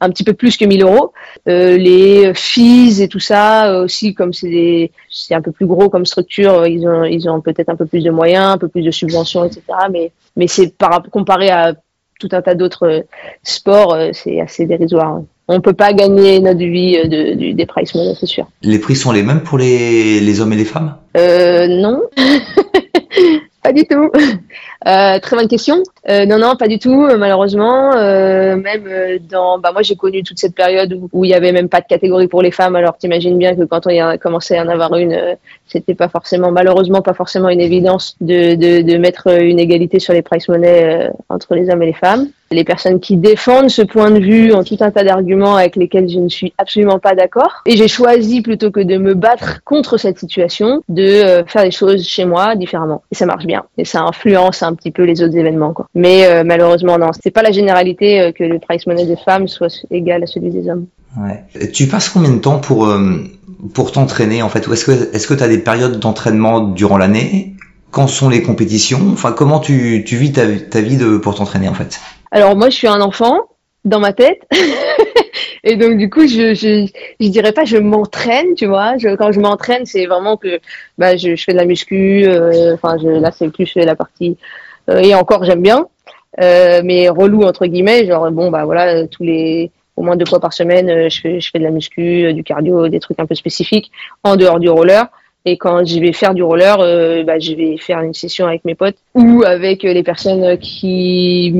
un, 0.00 0.10
petit 0.10 0.24
peu 0.24 0.34
plus 0.34 0.56
que 0.58 0.66
1000 0.66 0.82
euros. 0.82 1.12
Euh, 1.48 1.78
les 1.78 2.34
fees 2.34 3.00
et 3.00 3.08
tout 3.08 3.20
ça 3.20 3.80
aussi, 3.80 4.12
comme 4.12 4.32
c'est 4.34 4.90
c'est 5.08 5.34
un 5.34 5.40
peu 5.40 5.52
plus 5.52 5.66
gros 5.66 5.88
comme 5.88 6.04
structure, 6.04 6.66
ils 6.66 6.86
ont, 6.86 7.04
ils 7.04 7.30
ont 7.30 7.40
peut-être 7.40 7.70
un 7.70 7.76
peu 7.76 7.86
plus 7.86 8.02
de 8.02 8.10
moyens, 8.10 8.54
un 8.54 8.58
peu 8.58 8.68
plus 8.68 8.82
de 8.82 8.90
subventions, 8.90 9.44
etc. 9.44 9.62
Mais, 9.90 10.12
mais 10.36 10.48
c'est 10.48 10.76
par 10.76 11.02
comparé 11.10 11.48
à 11.48 11.74
tout 12.18 12.28
un 12.32 12.42
tas 12.42 12.54
d'autres 12.54 12.86
euh, 12.86 13.02
sports, 13.42 13.94
euh, 13.94 14.10
c'est 14.12 14.40
assez 14.40 14.66
dérisoire. 14.66 15.20
on 15.48 15.60
peut 15.60 15.72
pas 15.72 15.92
gagner 15.92 16.40
notre 16.40 16.58
vie 16.58 16.96
de, 17.08 17.52
des 17.52 17.66
price 17.66 17.94
money, 17.94 18.14
c'est 18.18 18.26
sûr. 18.26 18.46
Les 18.62 18.78
prix 18.78 18.96
sont 18.96 19.12
les 19.12 19.22
mêmes 19.22 19.42
pour 19.42 19.58
les, 19.58 20.20
les 20.20 20.40
hommes 20.40 20.52
et 20.52 20.56
les 20.56 20.64
femmes? 20.64 20.96
Euh, 21.16 21.66
Non. 21.68 22.02
pas 23.66 23.72
du 23.72 23.84
tout. 23.84 24.10
Euh, 24.86 25.18
très 25.18 25.36
bonne 25.36 25.48
question. 25.48 25.82
Euh, 26.08 26.26
non, 26.26 26.38
non, 26.38 26.54
pas 26.54 26.68
du 26.68 26.78
tout, 26.78 27.08
malheureusement. 27.16 27.96
Euh, 27.96 28.56
même 28.56 28.84
euh, 28.86 29.18
dans, 29.18 29.58
bah 29.58 29.72
moi 29.72 29.82
j'ai 29.82 29.96
connu 29.96 30.22
toute 30.22 30.38
cette 30.38 30.54
période 30.54 30.96
où, 31.12 31.24
il 31.24 31.30
y 31.30 31.34
avait 31.34 31.50
même 31.50 31.68
pas 31.68 31.80
de 31.80 31.86
catégorie 31.86 32.28
pour 32.28 32.42
les 32.42 32.52
femmes. 32.52 32.76
Alors 32.76 32.96
t'imagines 32.96 33.36
bien 33.38 33.56
que 33.56 33.64
quand 33.64 33.86
on 33.86 33.90
y 33.90 33.98
a 33.98 34.18
commencé 34.18 34.56
à 34.56 34.62
en 34.62 34.68
avoir 34.68 34.94
une, 34.94 35.12
euh, 35.12 35.34
c'était 35.76 35.94
pas 35.94 36.08
forcément, 36.08 36.50
malheureusement, 36.50 37.02
pas 37.02 37.14
forcément 37.14 37.48
une 37.48 37.60
évidence 37.60 38.16
de, 38.20 38.54
de, 38.54 38.96
mettre 38.96 39.28
une 39.28 39.58
égalité 39.58 39.98
sur 39.98 40.14
les 40.14 40.22
price 40.22 40.48
money 40.48 41.10
entre 41.28 41.54
les 41.54 41.68
hommes 41.68 41.82
et 41.82 41.86
les 41.86 41.92
femmes. 41.92 42.28
Les 42.50 42.64
personnes 42.64 43.00
qui 43.00 43.16
défendent 43.16 43.70
ce 43.70 43.82
point 43.82 44.10
de 44.10 44.20
vue 44.20 44.54
ont 44.54 44.62
tout 44.62 44.76
un 44.80 44.90
tas 44.90 45.02
d'arguments 45.02 45.56
avec 45.56 45.74
lesquels 45.76 46.08
je 46.08 46.18
ne 46.18 46.28
suis 46.28 46.54
absolument 46.58 46.98
pas 47.00 47.14
d'accord. 47.14 47.62
Et 47.66 47.76
j'ai 47.76 47.88
choisi 47.88 48.40
plutôt 48.40 48.70
que 48.70 48.80
de 48.80 48.96
me 48.96 49.14
battre 49.14 49.64
contre 49.64 49.98
cette 49.98 50.18
situation, 50.18 50.82
de 50.88 51.44
faire 51.46 51.64
les 51.64 51.72
choses 51.72 52.06
chez 52.06 52.24
moi 52.24 52.54
différemment. 52.54 53.02
Et 53.10 53.16
ça 53.16 53.26
marche 53.26 53.46
bien. 53.46 53.64
Et 53.76 53.84
ça 53.84 54.02
influence 54.02 54.62
un 54.62 54.74
petit 54.74 54.92
peu 54.92 55.02
les 55.02 55.22
autres 55.22 55.36
événements. 55.36 55.72
Quoi. 55.72 55.86
Mais 55.94 56.26
euh, 56.26 56.44
malheureusement, 56.44 56.98
non, 56.98 57.10
c'est 57.20 57.30
pas 57.30 57.42
la 57.42 57.52
généralité 57.52 58.20
euh, 58.20 58.32
que 58.32 58.44
le 58.44 58.58
price 58.58 58.86
money 58.86 59.06
des 59.06 59.16
femmes 59.16 59.48
soit 59.48 59.72
égal 59.90 60.22
à 60.22 60.26
celui 60.26 60.50
des 60.50 60.68
hommes. 60.68 60.86
Ouais. 61.18 61.70
Tu 61.72 61.86
passes 61.86 62.10
combien 62.10 62.32
de 62.32 62.38
temps 62.38 62.58
pour 62.58 62.86
euh, 62.86 63.24
pour 63.74 63.92
t'entraîner 63.92 64.42
en 64.42 64.48
fait 64.48 64.68
est-ce 64.70 64.84
que 64.84 65.14
est-ce 65.14 65.26
que 65.26 65.34
tu 65.34 65.42
as 65.42 65.48
des 65.48 65.58
périodes 65.58 65.98
d'entraînement 65.98 66.60
durant 66.60 66.98
l'année? 66.98 67.54
Quand 67.90 68.06
sont 68.08 68.28
les 68.28 68.42
compétitions? 68.42 69.00
Enfin, 69.12 69.32
comment 69.32 69.58
tu, 69.58 70.04
tu 70.06 70.16
vis 70.16 70.32
ta, 70.32 70.44
vie 70.44 70.96
de, 70.96 71.16
pour 71.16 71.34
t'entraîner 71.34 71.68
en 71.68 71.74
fait? 71.74 71.98
Alors 72.30 72.54
moi, 72.56 72.68
je 72.68 72.74
suis 72.74 72.88
un 72.88 73.00
enfant 73.00 73.38
dans 73.84 74.00
ma 74.00 74.12
tête. 74.12 74.42
et 75.64 75.76
donc 75.76 75.96
du 75.96 76.10
coup, 76.10 76.26
je, 76.26 76.52
je, 76.52 76.86
je 77.20 77.28
dirais 77.28 77.52
pas 77.52 77.64
je 77.64 77.78
m'entraîne, 77.78 78.54
tu 78.54 78.66
vois. 78.66 78.98
Je, 78.98 79.14
quand 79.16 79.32
je 79.32 79.40
m'entraîne, 79.40 79.86
c'est 79.86 80.04
vraiment 80.06 80.36
que 80.36 80.60
bah, 80.98 81.16
je, 81.16 81.36
je 81.36 81.44
fais 81.44 81.52
de 81.52 81.56
la 81.56 81.64
muscu. 81.64 82.26
Enfin, 82.74 82.96
je, 83.00 83.08
là, 83.08 83.30
c'est 83.30 83.48
plus 83.48 83.74
la 83.76 83.96
partie 83.96 84.36
euh, 84.90 85.00
et 85.00 85.14
encore, 85.14 85.44
j'aime 85.44 85.62
bien. 85.62 85.86
Euh, 86.40 86.82
mais 86.84 87.08
relou 87.08 87.44
entre 87.44 87.66
guillemets, 87.66 88.06
genre 88.06 88.30
bon 88.30 88.50
bah 88.50 88.66
voilà, 88.66 89.06
tous 89.06 89.22
les 89.22 89.70
au 89.96 90.02
moins 90.02 90.16
deux 90.16 90.26
fois 90.26 90.40
par 90.40 90.52
semaine, 90.52 90.88
euh, 90.88 91.08
je 91.08 91.20
fais, 91.20 91.40
je 91.40 91.50
fais 91.50 91.58
de 91.58 91.64
la 91.64 91.70
muscu, 91.70 92.32
du 92.32 92.44
cardio, 92.44 92.88
des 92.88 93.00
trucs 93.00 93.18
un 93.18 93.26
peu 93.26 93.34
spécifiques 93.34 93.90
en 94.22 94.36
dehors 94.36 94.60
du 94.60 94.68
roller. 94.68 95.06
Et 95.44 95.56
quand 95.56 95.86
je 95.86 96.00
vais 96.00 96.12
faire 96.12 96.34
du 96.34 96.42
roller, 96.42 96.76
euh, 96.80 97.22
bah, 97.22 97.38
je 97.38 97.54
vais 97.54 97.76
faire 97.78 98.00
une 98.00 98.14
session 98.14 98.46
avec 98.46 98.64
mes 98.64 98.74
potes 98.74 98.96
ou 99.14 99.44
avec 99.44 99.84
les 99.84 100.02
personnes 100.02 100.58
qui 100.58 101.54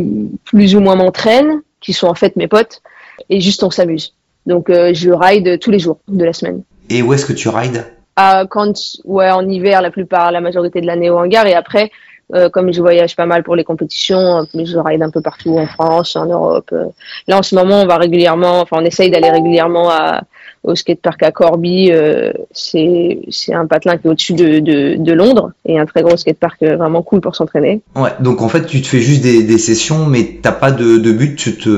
plus 0.45 0.75
ou 0.75 0.81
moins 0.81 0.97
m'entraînent, 0.97 1.63
qui 1.81 1.93
sont 1.93 2.09
en 2.09 2.15
fait 2.15 2.35
mes 2.37 2.49
potes, 2.49 2.83
et 3.31 3.41
juste 3.41 3.63
on 3.63 3.71
s'amuse. 3.71 4.15
Donc 4.45 4.71
je 4.71 5.11
ride 5.11 5.59
tous 5.61 5.71
les 5.71 5.79
jours 5.79 5.99
de 6.09 6.25
la 6.25 6.33
semaine. 6.33 6.63
Et 6.91 7.03
où 7.03 7.13
est-ce 7.13 7.27
que 7.27 7.33
tu 7.33 7.49
rides? 7.49 7.85
Ah, 8.17 8.45
quand 8.49 8.73
ouais 9.05 9.31
en 9.31 9.49
hiver 9.49 9.83
la 9.83 9.91
plupart, 9.91 10.33
la 10.33 10.41
majorité 10.41 10.81
de 10.81 10.87
l'année 10.87 11.11
au 11.11 11.19
hangar 11.19 11.47
et 11.47 11.55
après 11.55 11.91
euh, 12.35 12.49
comme 12.49 12.73
je 12.73 12.81
voyage 12.81 13.15
pas 13.15 13.27
mal 13.27 13.45
pour 13.45 13.55
les 13.55 13.63
compétitions, 13.63 14.45
je 14.53 14.79
ride 14.79 15.03
un 15.03 15.11
peu 15.11 15.21
partout 15.21 15.57
en 15.59 15.67
France, 15.67 16.17
en 16.17 16.27
Europe. 16.27 16.71
Euh. 16.73 16.87
Là, 17.29 17.39
en 17.39 17.43
ce 17.43 17.55
moment, 17.55 17.83
on 17.83 17.87
va 17.87 17.99
régulièrement, 17.99 18.61
enfin, 18.61 18.79
on 18.81 18.85
essaye 18.85 19.11
d'aller 19.11 19.31
régulièrement 19.31 19.91
à, 19.91 20.23
au 20.65 20.75
skatepark 20.75 21.23
à 21.23 21.31
Corby. 21.31 21.93
Euh, 21.93 22.33
c'est 22.53 23.21
un 23.53 23.67
patelin 23.67 23.97
qui 23.97 24.09
est 24.09 24.11
au-dessus 24.11 24.35
de, 24.35 24.59
de, 24.59 24.97
de, 24.99 25.13
Londres 25.13 25.53
et 25.65 25.79
un 25.79 25.87
très 25.87 26.03
gros 26.03 26.17
skatepark 26.17 26.63
vraiment 26.63 27.03
cool 27.03 27.21
pour 27.21 27.37
s'entraîner. 27.37 27.81
Ouais, 27.95 28.11
donc 28.19 28.43
en 28.43 28.49
fait, 28.49 28.67
tu 28.67 28.83
te 28.83 28.89
fais 28.89 29.01
juste 29.01 29.23
des, 29.23 29.45
des 29.45 29.59
sessions, 29.59 30.07
mais 30.07 30.39
t'as 30.43 30.53
pas 30.53 30.73
de, 30.73 30.99
de 30.99 31.13
but, 31.13 31.37
tu 31.37 31.57
te, 31.57 31.69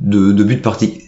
de, 0.00 0.32
de 0.32 0.44
but 0.44 0.60
parti. 0.60 1.00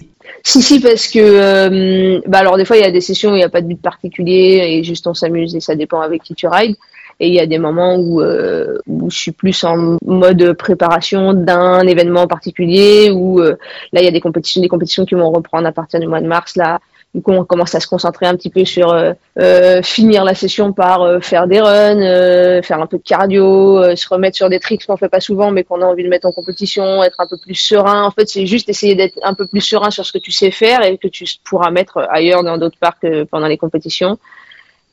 Si, 0.43 0.63
si, 0.63 0.81
parce 0.81 1.09
que, 1.09 1.19
euh, 1.19 2.21
bah 2.27 2.39
alors 2.39 2.57
des 2.57 2.65
fois, 2.65 2.77
il 2.77 2.83
y 2.83 2.87
a 2.87 2.91
des 2.93 3.01
sessions 3.01 3.33
où 3.33 3.35
il 3.35 3.39
n'y 3.39 3.45
a 3.45 3.49
pas 3.49 3.61
de 3.61 3.67
but 3.67 3.83
particulier 3.83 4.63
et 4.65 4.85
juste 4.85 5.07
on 5.09 5.13
s'amuse 5.13 5.57
et 5.57 5.61
ça 5.61 5.75
dépend 5.75 6.01
avec 6.01 6.23
qui 6.23 6.35
tu 6.35 6.47
rides. 6.47 6.77
Et 7.19 7.29
il 7.29 7.35
y 7.35 7.41
a 7.41 7.47
des 7.47 7.59
moments 7.59 7.97
où, 7.97 8.21
euh, 8.21 8.79
où 8.87 9.11
je 9.11 9.17
suis 9.17 9.33
plus 9.33 9.65
en 9.65 9.97
mode 10.05 10.53
préparation 10.53 11.33
d'un 11.33 11.81
événement 11.87 12.27
particulier, 12.27 13.11
où 13.11 13.41
euh, 13.41 13.57
là, 13.93 14.03
il 14.03 14.05
y 14.05 14.09
a 14.09 14.11
des 14.11 14.21
compétitions, 14.21 14.61
des 14.61 14.69
compétitions 14.69 15.07
qui 15.07 15.15
vont 15.15 15.31
reprendre 15.31 15.67
à 15.67 15.73
partir 15.73 15.99
du 15.99 16.07
mois 16.07 16.21
de 16.21 16.27
mars. 16.27 16.57
Là, 16.57 16.79
du 17.15 17.23
coup, 17.23 17.31
on 17.31 17.47
commence 17.47 17.75
à 17.75 17.81
se 17.81 17.87
concentrer 17.87 18.27
un 18.27 18.37
petit 18.37 18.51
peu 18.51 18.67
sur 18.67 18.93
euh, 18.93 19.15
euh 19.39 19.81
finir 19.81 20.25
la 20.25 20.35
session 20.35 20.75
par 20.75 21.01
euh, 21.01 21.21
faire 21.21 21.47
des 21.47 21.63
runs, 21.63 22.61
faire 22.61 22.83
un 22.83 22.87
peu 22.87 22.99
de 22.99 23.03
cardio, 23.03 23.97
se 23.97 24.09
remettre 24.11 24.37
sur 24.37 24.51
des 24.51 24.61
tricks 24.61 24.85
qu'on 24.85 24.99
fait 24.99 25.09
pas 25.09 25.21
souvent, 25.21 25.51
mais 25.51 25.65
qu'on 25.65 25.81
a 25.81 25.87
envie 25.87 26.05
de 26.05 26.11
mettre 26.11 26.27
en 26.27 26.33
compétition, 26.33 27.03
être 27.03 27.19
un 27.19 27.27
peu 27.27 27.39
plus 27.39 27.55
serein. 27.55 28.05
En 28.05 28.11
fait, 28.11 28.29
c'est 28.29 28.45
juste 28.45 28.69
essayer 28.69 28.95
d'être 28.95 29.19
un 29.23 29.33
peu 29.33 29.47
plus 29.47 29.63
serein 29.63 29.91
sur 29.91 30.05
ce 30.05 30.13
que 30.13 30.19
tu 30.19 30.33
sais 30.33 30.51
faire 30.51 30.85
et 30.85 30.99
que 30.99 31.09
tu 31.09 31.25
pourras 31.45 31.71
mettre 31.71 32.07
ailleurs 32.11 32.45
dans 32.45 32.59
d'autres 32.59 32.79
parcs 32.79 33.07
pendant 33.31 33.47
les 33.47 33.57
compétitions 33.57 34.19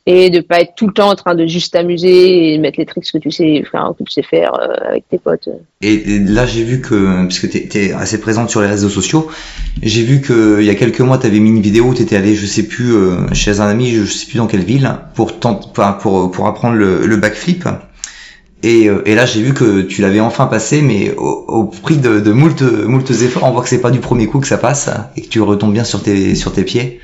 et 0.06 0.28
de 0.28 0.40
pas 0.40 0.60
être 0.60 0.74
tout 0.76 0.86
le 0.86 0.92
temps 0.92 1.10
en 1.10 1.14
train 1.14 1.34
de 1.34 1.46
juste 1.46 1.72
t'amuser 1.72 2.52
et 2.52 2.58
mettre 2.58 2.78
les 2.78 2.84
tricks 2.84 3.10
que 3.10 3.18
tu 3.18 3.30
sais, 3.30 3.64
que 3.64 4.04
tu 4.04 4.12
sais 4.12 4.22
faire 4.22 4.52
euh, 4.54 4.90
avec 4.90 5.08
tes 5.08 5.18
potes. 5.18 5.48
Et, 5.80 6.18
là, 6.18 6.44
j'ai 6.44 6.62
vu 6.62 6.82
que, 6.82 7.26
puisque 7.26 7.48
tu 7.48 7.78
es, 7.78 7.92
assez 7.92 8.20
présente 8.20 8.50
sur 8.50 8.60
les 8.60 8.66
réseaux 8.66 8.90
sociaux, 8.90 9.28
j'ai 9.82 10.02
vu 10.02 10.20
que 10.20 10.60
il 10.60 10.66
y 10.66 10.70
a 10.70 10.74
quelques 10.74 11.00
mois, 11.00 11.16
tu 11.16 11.26
avais 11.26 11.40
mis 11.40 11.48
une 11.48 11.62
vidéo 11.62 11.86
où 11.86 11.94
tu 11.94 12.02
étais 12.02 12.16
allé, 12.16 12.34
je 12.34 12.44
sais 12.44 12.64
plus, 12.64 12.92
euh, 12.92 13.32
chez 13.32 13.60
un 13.60 13.66
ami, 13.66 13.92
je 13.92 14.04
sais 14.04 14.26
plus 14.26 14.36
dans 14.36 14.46
quelle 14.46 14.64
ville, 14.64 14.90
pour, 15.14 15.32
pour, 15.38 16.30
pour 16.30 16.46
apprendre 16.46 16.76
le, 16.76 17.16
backflip. 17.16 17.66
Et, 18.62 18.90
euh, 18.90 19.02
et, 19.06 19.14
là, 19.14 19.24
j'ai 19.24 19.40
vu 19.40 19.54
que 19.54 19.80
tu 19.82 20.02
l'avais 20.02 20.20
enfin 20.20 20.46
passé, 20.46 20.82
mais 20.82 21.14
au, 21.16 21.64
prix 21.64 21.96
de, 21.96 22.20
de 22.20 23.24
efforts, 23.24 23.44
on 23.44 23.52
voit 23.52 23.62
que 23.62 23.70
c'est 23.70 23.80
pas 23.80 23.90
du 23.90 24.00
premier 24.00 24.26
coup 24.26 24.40
que 24.40 24.48
ça 24.48 24.58
passe 24.58 24.90
et 25.16 25.22
que 25.22 25.28
tu 25.28 25.40
retombes 25.40 25.72
bien 25.72 25.84
sur 25.84 26.02
tes, 26.02 26.34
sur 26.34 26.52
tes 26.52 26.64
pieds. 26.64 27.00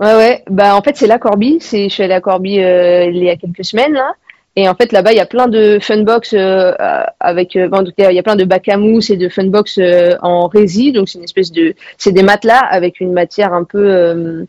Ouais, 0.00 0.14
ouais. 0.16 0.44
Bah, 0.50 0.76
en 0.76 0.82
fait, 0.82 0.96
c'est 0.96 1.06
la 1.06 1.18
Corby. 1.18 1.58
C'est, 1.60 1.88
je 1.88 1.94
suis 1.94 2.02
allée 2.02 2.14
à 2.14 2.20
Corby 2.20 2.60
euh, 2.60 3.04
il 3.06 3.22
y 3.22 3.30
a 3.30 3.36
quelques 3.36 3.64
semaines, 3.64 3.92
là. 3.92 4.14
Et 4.56 4.68
en 4.68 4.74
fait, 4.74 4.92
là-bas, 4.92 5.12
il 5.12 5.16
y 5.16 5.20
a 5.20 5.26
plein 5.26 5.48
de 5.48 5.78
funbox 5.80 6.32
euh, 6.32 6.72
avec, 7.18 7.56
euh, 7.56 7.68
il 7.98 8.14
y 8.14 8.18
a 8.18 8.22
plein 8.22 8.36
de 8.36 8.44
bacs 8.44 8.68
à 8.68 8.76
mousse 8.76 9.10
et 9.10 9.16
de 9.16 9.28
funbox 9.28 9.78
euh, 9.78 10.16
en 10.22 10.46
rési. 10.46 10.92
Donc, 10.92 11.08
c'est 11.08 11.18
une 11.18 11.24
espèce 11.24 11.50
de, 11.50 11.74
c'est 11.98 12.12
des 12.12 12.22
matelas 12.22 12.60
avec 12.60 13.00
une 13.00 13.12
matière 13.12 13.52
un 13.52 13.64
peu 13.64 14.46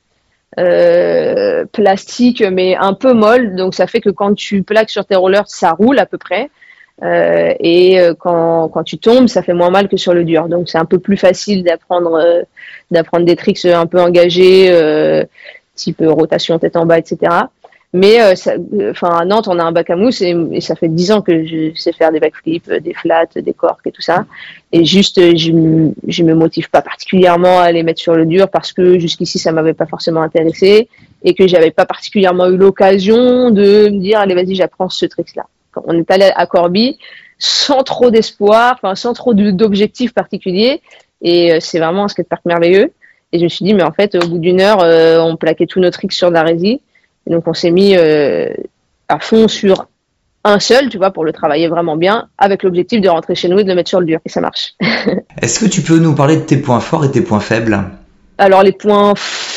plastique, 1.74 2.42
mais 2.42 2.76
un 2.76 2.94
peu 2.94 3.14
molle. 3.14 3.56
Donc, 3.56 3.74
ça 3.74 3.88
fait 3.88 4.02
que 4.02 4.12
quand 4.12 4.36
tu 4.36 4.62
plaques 4.62 4.92
sur 4.92 5.06
tes 5.06 5.16
rollers, 5.16 5.48
ça 5.48 5.72
roule 5.72 5.98
à 5.98 6.06
peu 6.06 6.18
près. 6.20 6.50
Euh, 7.04 7.54
et 7.60 8.00
euh, 8.00 8.14
quand, 8.18 8.70
quand 8.70 8.84
tu 8.84 8.98
tombes, 8.98 9.28
ça 9.28 9.42
fait 9.42 9.54
moins 9.54 9.70
mal 9.70 9.90
que 9.90 9.98
sur 9.98 10.14
le 10.14 10.24
dur. 10.24 10.48
Donc 10.48 10.70
c'est 10.70 10.78
un 10.78 10.86
peu 10.86 11.00
plus 11.00 11.18
facile 11.18 11.64
d'apprendre 11.64 12.14
euh, 12.16 12.44
d'apprendre 12.92 13.26
des 13.26 13.36
tricks 13.36 13.66
un 13.66 13.86
peu 13.86 14.00
engagés, 14.00 15.26
type 15.76 16.02
rotation 16.06 16.58
tête 16.60 16.76
en 16.76 16.86
bas, 16.86 16.98
etc. 16.98 17.32
Mais 17.94 18.20
enfin 18.90 19.10
à 19.10 19.26
Nantes, 19.26 19.48
on 19.48 19.58
a 19.58 19.64
un 19.64 19.72
bac 19.72 19.90
à 19.90 19.96
mousse 19.96 20.22
et, 20.22 20.36
ça 20.60 20.76
fait 20.76 20.90
dix 20.90 21.12
ans 21.14 21.22
que 21.22 21.46
je 21.46 21.74
sais 21.76 21.94
faire 21.94 22.12
des 22.12 22.20
backflips, 22.20 22.70
des 22.70 22.94
flats, 22.94 23.26
des 23.36 23.54
corks 23.54 23.80
et 23.86 23.92
tout 23.92 24.02
ça. 24.02 24.26
Et 24.74 24.84
juste, 24.84 25.20
je, 25.38 25.92
je 26.08 26.24
me 26.24 26.34
motive 26.34 26.70
pas 26.70 26.82
particulièrement 26.82 27.60
à 27.60 27.72
les 27.72 27.84
mettre 27.84 28.02
sur 28.02 28.16
le 28.16 28.26
dur 28.26 28.50
parce 28.50 28.74
que 28.74 29.00
jusqu'ici 29.00 29.40
ça 29.40 29.54
m'avait 29.54 29.74
pas 29.74 29.86
forcément 29.86 30.22
intéressé 30.22 30.90
et 31.24 31.34
que 31.34 31.48
j'avais 31.48 31.72
pas 31.72 31.86
particulièrement 31.86 32.48
eu 32.48 32.58
l'occasion 32.58 33.50
de 33.52 33.90
me 33.90 34.00
dire 34.00 34.20
allez 34.20 34.36
vas-y 34.36 34.56
j'apprends 34.56 34.90
ce 34.90 35.06
trick 35.06 35.36
là 35.36 35.46
on 35.86 35.98
est 35.98 36.10
allé 36.12 36.32
à 36.36 36.46
Corby 36.46 36.98
sans 37.38 37.84
trop 37.84 38.12
d'espoir, 38.12 38.76
enfin 38.82 38.96
sans 38.96 39.14
trop 39.14 39.34
d'objectifs 39.34 40.14
particuliers. 40.14 40.82
Et 41.22 41.54
euh, 41.54 41.58
c'est 41.60 41.80
vraiment 41.80 42.06
un 42.06 42.08
skatepark 42.08 42.46
merveilleux. 42.46 42.94
Et 43.32 43.40
je 43.40 43.44
me 43.44 43.50
suis 43.50 43.66
dit, 43.66 43.74
mais 43.74 43.84
en 43.84 43.92
fait, 43.92 44.16
au 44.16 44.28
bout 44.28 44.38
d'une 44.38 44.62
heure, 44.62 44.82
euh, 44.82 45.20
on 45.20 45.36
plaquait 45.36 45.66
tous 45.66 45.80
nos 45.80 45.90
tricks 45.90 46.14
sur 46.14 46.30
la 46.30 46.50
Et 46.50 46.80
donc, 47.28 47.48
on 47.48 47.54
s'est 47.54 47.72
mis 47.72 47.96
euh, 47.98 48.50
à 49.10 49.20
fond 49.20 49.48
sur 49.48 49.88
un 50.44 50.60
seul, 50.60 50.90
tu 50.90 50.98
vois, 50.98 51.12
pour 51.12 51.26
le 51.26 51.34
travailler 51.34 51.68
vraiment 51.68 51.98
bien, 51.98 52.30
avec 52.38 52.64
l'objectif 52.64 53.02
de 53.02 53.10
rentrer 53.10 53.34
chez 53.34 53.50
nous 53.50 53.60
et 53.60 53.64
de 53.64 53.70
le 53.70 53.76
mettre 53.76 53.90
sur 53.90 54.00
le 54.00 54.06
dur. 54.06 54.20
Et 54.26 54.30
ça 54.30 54.42
marche. 54.42 54.76
Est-ce 55.42 55.60
que 55.60 55.66
tu 55.66 55.82
peux 55.82 55.98
nous 55.98 56.14
parler 56.14 56.38
de 56.38 56.44
tes 56.44 56.58
points 56.58 56.80
forts 56.80 57.04
et 57.04 57.12
tes 57.12 57.22
points 57.22 57.40
faibles? 57.40 57.84
Alors 58.38 58.64
les 58.64 58.74
points 58.74 59.14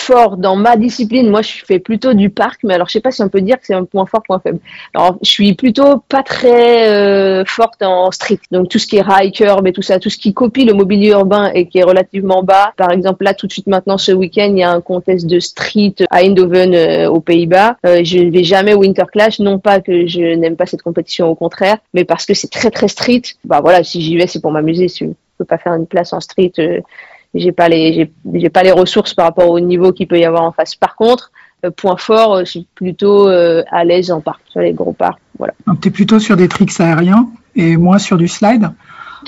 forts 0.09 0.39
dans 0.39 0.57
ma 0.57 0.77
discipline, 0.77 1.29
moi 1.29 1.43
je 1.43 1.53
fais 1.67 1.79
plutôt 1.79 2.15
du 2.15 2.31
parc, 2.31 2.61
mais 2.65 2.75
alors 2.75 2.89
je 2.89 2.95
sais 2.95 3.01
pas 3.01 3.11
si 3.11 3.23
on 3.23 3.29
peut 3.29 3.43
dire 3.43 3.57
que 3.61 3.67
c'est 3.67 3.75
un 3.75 3.85
point 3.85 4.07
fort, 4.07 4.23
point 4.23 4.41
faible. 4.41 4.61
Alors 4.95 5.19
je 5.23 5.31
suis 5.31 5.53
plutôt 5.55 6.03
pas 6.09 6.23
très 6.23 6.89
euh, 6.89 7.45
forte 7.45 7.83
en 7.83 8.11
street, 8.11 8.41
donc 8.51 8.71
tout 8.71 8.79
ce 8.79 8.87
qui 8.87 8.97
est 8.97 9.05
high 9.07 9.31
curb 9.33 9.67
et 9.67 9.73
tout 9.73 9.83
ça, 9.83 9.99
tout 9.99 10.09
ce 10.09 10.17
qui 10.17 10.33
copie 10.33 10.65
le 10.65 10.73
mobilier 10.73 11.11
urbain 11.11 11.51
et 11.55 11.67
qui 11.69 11.79
est 11.79 11.83
relativement 11.83 12.43
bas. 12.43 12.73
Par 12.77 12.91
exemple 12.91 13.23
là 13.25 13.35
tout 13.35 13.47
de 13.47 13.53
suite 13.53 13.67
maintenant 13.67 13.99
ce 13.99 14.13
week-end 14.13 14.49
il 14.51 14.59
y 14.59 14.63
a 14.63 14.71
un 14.71 14.81
contest 14.81 15.27
de 15.27 15.39
street 15.41 15.97
à 16.11 16.23
Eindhoven 16.23 16.75
euh, 16.75 17.11
aux 17.11 17.21
Pays-Bas. 17.21 17.77
Euh, 17.85 18.01
je 18.03 18.19
ne 18.19 18.31
vais 18.31 18.45
jamais 18.45 18.73
au 18.73 18.79
Winter 18.79 19.05
Clash, 19.13 19.41
non 19.41 19.59
pas 19.59 19.81
que 19.81 20.07
je 20.07 20.23
n'aime 20.41 20.57
pas 20.57 20.65
cette 20.67 20.83
compétition, 20.83 21.29
au 21.29 21.35
contraire, 21.35 21.79
mais 21.93 22.05
parce 22.07 22.25
que 22.25 22.33
c'est 22.33 22.51
très 22.51 22.71
très 22.71 22.89
street. 22.89 23.23
Bah 23.45 23.61
voilà, 23.61 23.85
si 23.85 24.01
j'y 24.01 24.17
vais 24.17 24.27
c'est 24.27 24.41
pour 24.41 24.53
m'amuser. 24.53 24.89
Si 24.89 25.05
je 25.05 25.11
peux 25.37 25.45
pas 25.45 25.59
faire 25.59 25.75
une 25.75 25.87
place 25.87 26.15
en 26.15 26.21
street 26.21 26.53
j'ai 27.35 27.53
pas 27.53 27.69
les 27.69 28.11
j'ai 28.35 28.51
pas 28.51 28.63
les 28.63 28.73
ressources 28.73 29.15
par 29.15 29.27
rapport 29.27 29.51
au 29.51 29.61
niveau 29.61 29.93
qu'il 29.93 30.09
peut 30.09 30.19
y 30.19 30.25
avoir 30.25 30.43
en 30.43 30.53
face. 30.53 30.75
Par 30.75 30.97
contre, 30.97 31.31
euh, 31.65 31.71
point 31.71 31.97
fort, 31.97 32.35
euh, 32.35 32.41
je 32.41 32.51
suis 32.51 32.67
plutôt 32.75 33.29
euh, 33.29 33.63
à 33.71 33.85
l'aise 33.85 34.11
en 34.11 34.21
parc, 34.21 34.41
sur 34.49 34.61
les 34.61 34.73
gros 34.73 34.93
parcs. 34.93 35.21
Voilà. 35.39 35.55
Donc 35.67 35.81
tu 35.81 35.89
es 35.89 35.91
plutôt 35.91 36.21
sur 36.21 36.37
des 36.37 36.49
tricks 36.49 36.81
aériens 36.81 37.29
et 37.57 37.77
moins 37.77 37.99
sur 37.99 38.17
du 38.17 38.29
slide? 38.29 38.71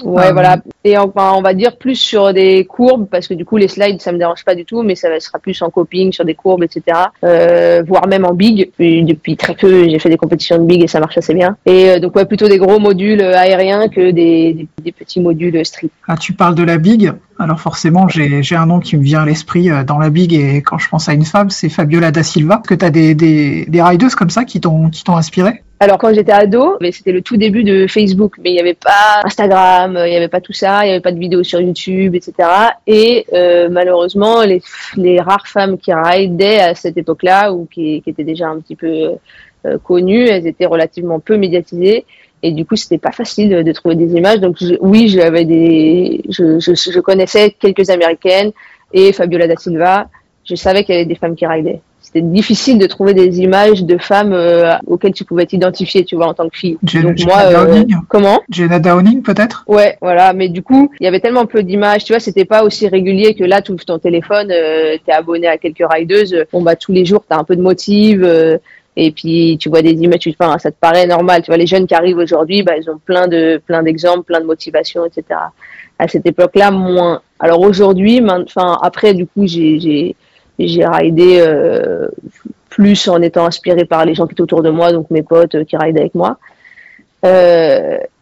Ouais, 0.05 0.33
voilà. 0.33 0.59
Et 0.85 0.97
enfin, 0.97 1.35
on 1.37 1.43
va 1.43 1.53
dire 1.53 1.77
plus 1.77 1.97
sur 1.97 2.33
des 2.33 2.65
courbes 2.65 3.07
parce 3.11 3.29
que 3.29 3.35
du 3.35 3.45
coup 3.45 3.57
les 3.59 3.69
slides 3.69 4.01
ça 4.01 4.13
me 4.13 4.19
dérange 4.19 4.45
pas 4.45 4.55
du 4.55 4.65
tout, 4.65 4.83
mais 4.83 4.95
ça 4.95 5.09
sera 5.21 5.39
plus 5.39 5.61
en 5.63 5.71
coping 5.71 6.13
sur 6.13 6.25
des 6.25 6.35
courbes, 6.35 6.63
etc. 6.63 6.99
Euh, 7.25 7.83
voire 7.87 8.07
même 8.07 8.25
en 8.25 8.33
big. 8.33 8.71
Depuis 8.79 9.37
très 9.37 9.55
peu, 9.55 9.89
j'ai 9.89 9.99
fait 9.99 10.09
des 10.09 10.17
compétitions 10.17 10.59
de 10.59 10.65
big 10.65 10.83
et 10.83 10.87
ça 10.87 11.01
marche 11.01 11.19
assez 11.19 11.35
bien. 11.35 11.57
Et 11.67 11.91
euh, 11.91 11.99
donc 11.99 12.17
ouais, 12.17 12.25
plutôt 12.25 12.49
des 12.49 12.59
gros 12.59 12.79
modules 12.79 13.21
aériens 13.21 13.89
que 13.89 14.11
des, 14.11 14.67
des, 14.83 14.93
petits 14.93 15.21
modules 15.21 15.65
street. 15.65 15.91
Ah, 16.09 16.17
tu 16.17 16.33
parles 16.33 16.55
de 16.55 16.63
la 16.63 16.79
big. 16.79 17.13
Alors 17.39 17.61
forcément, 17.61 18.07
j'ai 18.09 18.57
un 18.57 18.67
nom 18.67 18.81
qui 18.81 18.97
me 18.97 19.03
vient 19.03 19.23
à 19.23 19.27
l'esprit 19.27 19.71
euh, 19.71 19.85
dans 19.85 19.99
la 19.99 20.11
big 20.11 20.33
et 20.33 20.63
quand 20.63 20.79
je 20.79 20.89
pense 20.89 21.09
à 21.09 21.13
une 21.13 21.25
femme, 21.25 21.51
c'est 21.51 21.69
Fabiola 21.69 22.11
da 22.11 22.23
Silva. 22.23 22.61
Est-ce 22.63 22.69
que 22.69 22.75
tu 22.75 22.85
as 22.85 22.91
des, 22.91 23.15
des, 23.15 23.67
des 23.67 23.83
riders 23.83 24.15
comme 24.17 24.31
ça 24.31 24.45
qui 24.45 24.61
t'ont 24.61 24.91
inspiré? 25.09 25.63
Alors 25.83 25.97
quand 25.97 26.13
j'étais 26.13 26.33
ado, 26.33 26.77
c'était 26.93 27.11
le 27.11 27.23
tout 27.23 27.39
début 27.39 27.65
de 27.65 27.87
Facebook, 27.87 28.35
mais 28.39 28.51
il 28.51 28.53
n'y 28.53 28.61
avait 28.61 28.75
pas 28.75 29.23
Instagram, 29.25 29.99
il 30.05 30.11
n'y 30.11 30.17
avait 30.17 30.29
pas 30.29 30.43
tout 30.43 30.53
ça, 30.53 30.70
il 30.83 30.87
n'y 30.87 30.91
avait 30.93 31.01
pas 31.01 31.13
de 31.13 31.19
vidéos 31.19 31.43
sur 31.43 31.61
YouTube, 31.61 32.15
etc. 32.15 32.49
Et 32.87 33.27
euh, 33.33 33.69
malheureusement, 33.71 34.43
les, 34.43 35.21
rares 35.21 35.47
femmes 35.47 35.79
qui 35.79 35.93
ridaient 35.93 36.61
à 36.61 36.75
cette 36.75 36.97
époque-là 36.97 37.53
ou 37.53 37.67
qui, 37.67 38.03
étaient 38.07 38.25
déjà 38.25 38.49
un 38.49 38.61
petit 38.61 38.77
peu 38.77 39.13
euh, 39.67 39.79
connues, 39.79 40.27
elles 40.29 40.47
étaient 40.47 40.67
relativement 40.67 41.21
peu 41.21 41.37
médiatisées. 41.37 42.05
Et 42.43 42.53
du 42.53 42.65
coup, 42.65 42.77
c'était 42.77 42.99
pas 42.99 43.13
facile 43.13 43.51
de, 43.51 43.73
trouver 43.73 43.97
des 43.97 44.15
images. 44.15 44.41
Donc 44.41 44.57
oui, 44.81 45.09
j'avais 45.09 45.45
des, 45.45 46.23
je, 46.29 47.01
connaissais 47.01 47.51
quelques 47.51 47.91
américaines 47.91 48.53
et 48.93 49.13
Fabiola 49.13 49.47
da 49.47 49.57
Silva. 49.57 50.09
Je 50.45 50.55
savais 50.55 50.85
qu'il 50.85 50.95
y 50.95 50.99
avait 50.99 51.07
des 51.07 51.15
femmes 51.17 51.37
qui 51.37 51.47
ridaient 51.47 51.81
c'était 52.01 52.23
difficile 52.23 52.79
de 52.79 52.87
trouver 52.87 53.15
des 53.15 53.41
images 53.41 53.85
de 53.85 53.99
femmes 53.99 54.33
euh, 54.33 54.73
auxquelles 54.87 55.13
tu 55.13 55.25
pouvais 55.25 55.47
t'identifier, 55.47 56.05
tu 56.05 56.17
vois, 56.17 56.27
en 56.27 56.35
tant 56.35 56.49
que 56.49 56.57
fille. 56.57 56.79
Donc 56.83 57.19
moi, 57.25 57.43
euh, 57.45 57.85
comment? 58.09 58.41
Jenna 58.51 58.81
Downing 58.81 59.23
peut-être? 59.23 59.65
Ouais, 59.69 59.97
voilà. 60.01 60.33
Mais 60.33 60.49
du 60.49 60.63
coup, 60.63 60.91
il 60.99 61.05
y 61.05 61.07
avait 61.07 61.21
tellement 61.21 61.47
peu 61.47 61.63
d'images, 61.63 62.05
tu 62.05 62.13
vois, 62.13 62.21
c'était 62.21 62.45
pas 62.45 62.65
aussi 62.65 62.89
régulier 62.89 63.35
que 63.35 63.45
là, 63.45 63.61
tu 63.63 63.73
ouvres 63.73 63.85
ton 63.85 63.99
téléphone, 63.99 64.51
euh, 64.51 64.97
t'es 65.05 65.13
abonné 65.13 65.47
à 65.47 65.59
quelques 65.59 65.85
rideuses, 65.89 66.35
bon 66.53 66.63
bah 66.63 66.75
tous 66.75 66.93
les 66.93 67.05
jours, 67.05 67.23
t'as 67.29 67.37
un 67.37 67.45
peu 67.45 67.55
de 67.55 67.63
motive. 67.63 68.27
Et 68.97 69.13
puis 69.13 69.57
tu 69.61 69.69
vois 69.69 69.83
des 69.83 69.93
images, 69.93 70.19
tu, 70.19 70.35
enfin, 70.39 70.59
ça 70.59 70.71
te 70.71 70.77
paraît 70.81 71.07
normal. 71.07 71.43
Tu 71.43 71.47
vois, 71.47 71.57
les 71.57 71.67
jeunes 71.67 71.87
qui 71.87 71.95
arrivent 71.95 72.19
aujourd'hui, 72.19 72.63
bah, 72.63 72.73
ils 72.77 72.91
ont 72.91 72.99
plein 72.99 73.29
de 73.29 73.61
plein 73.65 73.83
d'exemples, 73.83 74.25
plein 74.25 74.41
de 74.41 74.47
motivations, 74.47 75.05
etc. 75.05 75.39
À 75.99 76.09
cette 76.09 76.27
époque-là, 76.27 76.71
moins. 76.71 77.21
Alors 77.39 77.61
aujourd'hui, 77.61 78.21
enfin 78.27 78.79
après, 78.83 79.15
du 79.15 79.27
coup, 79.27 79.47
j'ai 79.47 80.17
j'ai 80.69 80.87
ridé 80.87 81.41
euh, 81.41 82.09
plus 82.69 83.09
en 83.09 83.21
étant 83.23 83.47
inspiré 83.47 83.85
par 83.85 84.05
les 84.05 84.15
gens 84.15 84.27
qui 84.27 84.33
étaient 84.33 84.43
autour 84.43 84.63
de 84.63 84.71
moi, 84.71 84.93
donc 84.93 85.11
mes 85.11 85.23
potes 85.23 85.55
euh, 85.55 85.65
qui 85.65 85.77
ridaient 85.77 86.01
avec 86.01 86.15
moi. 86.15 86.39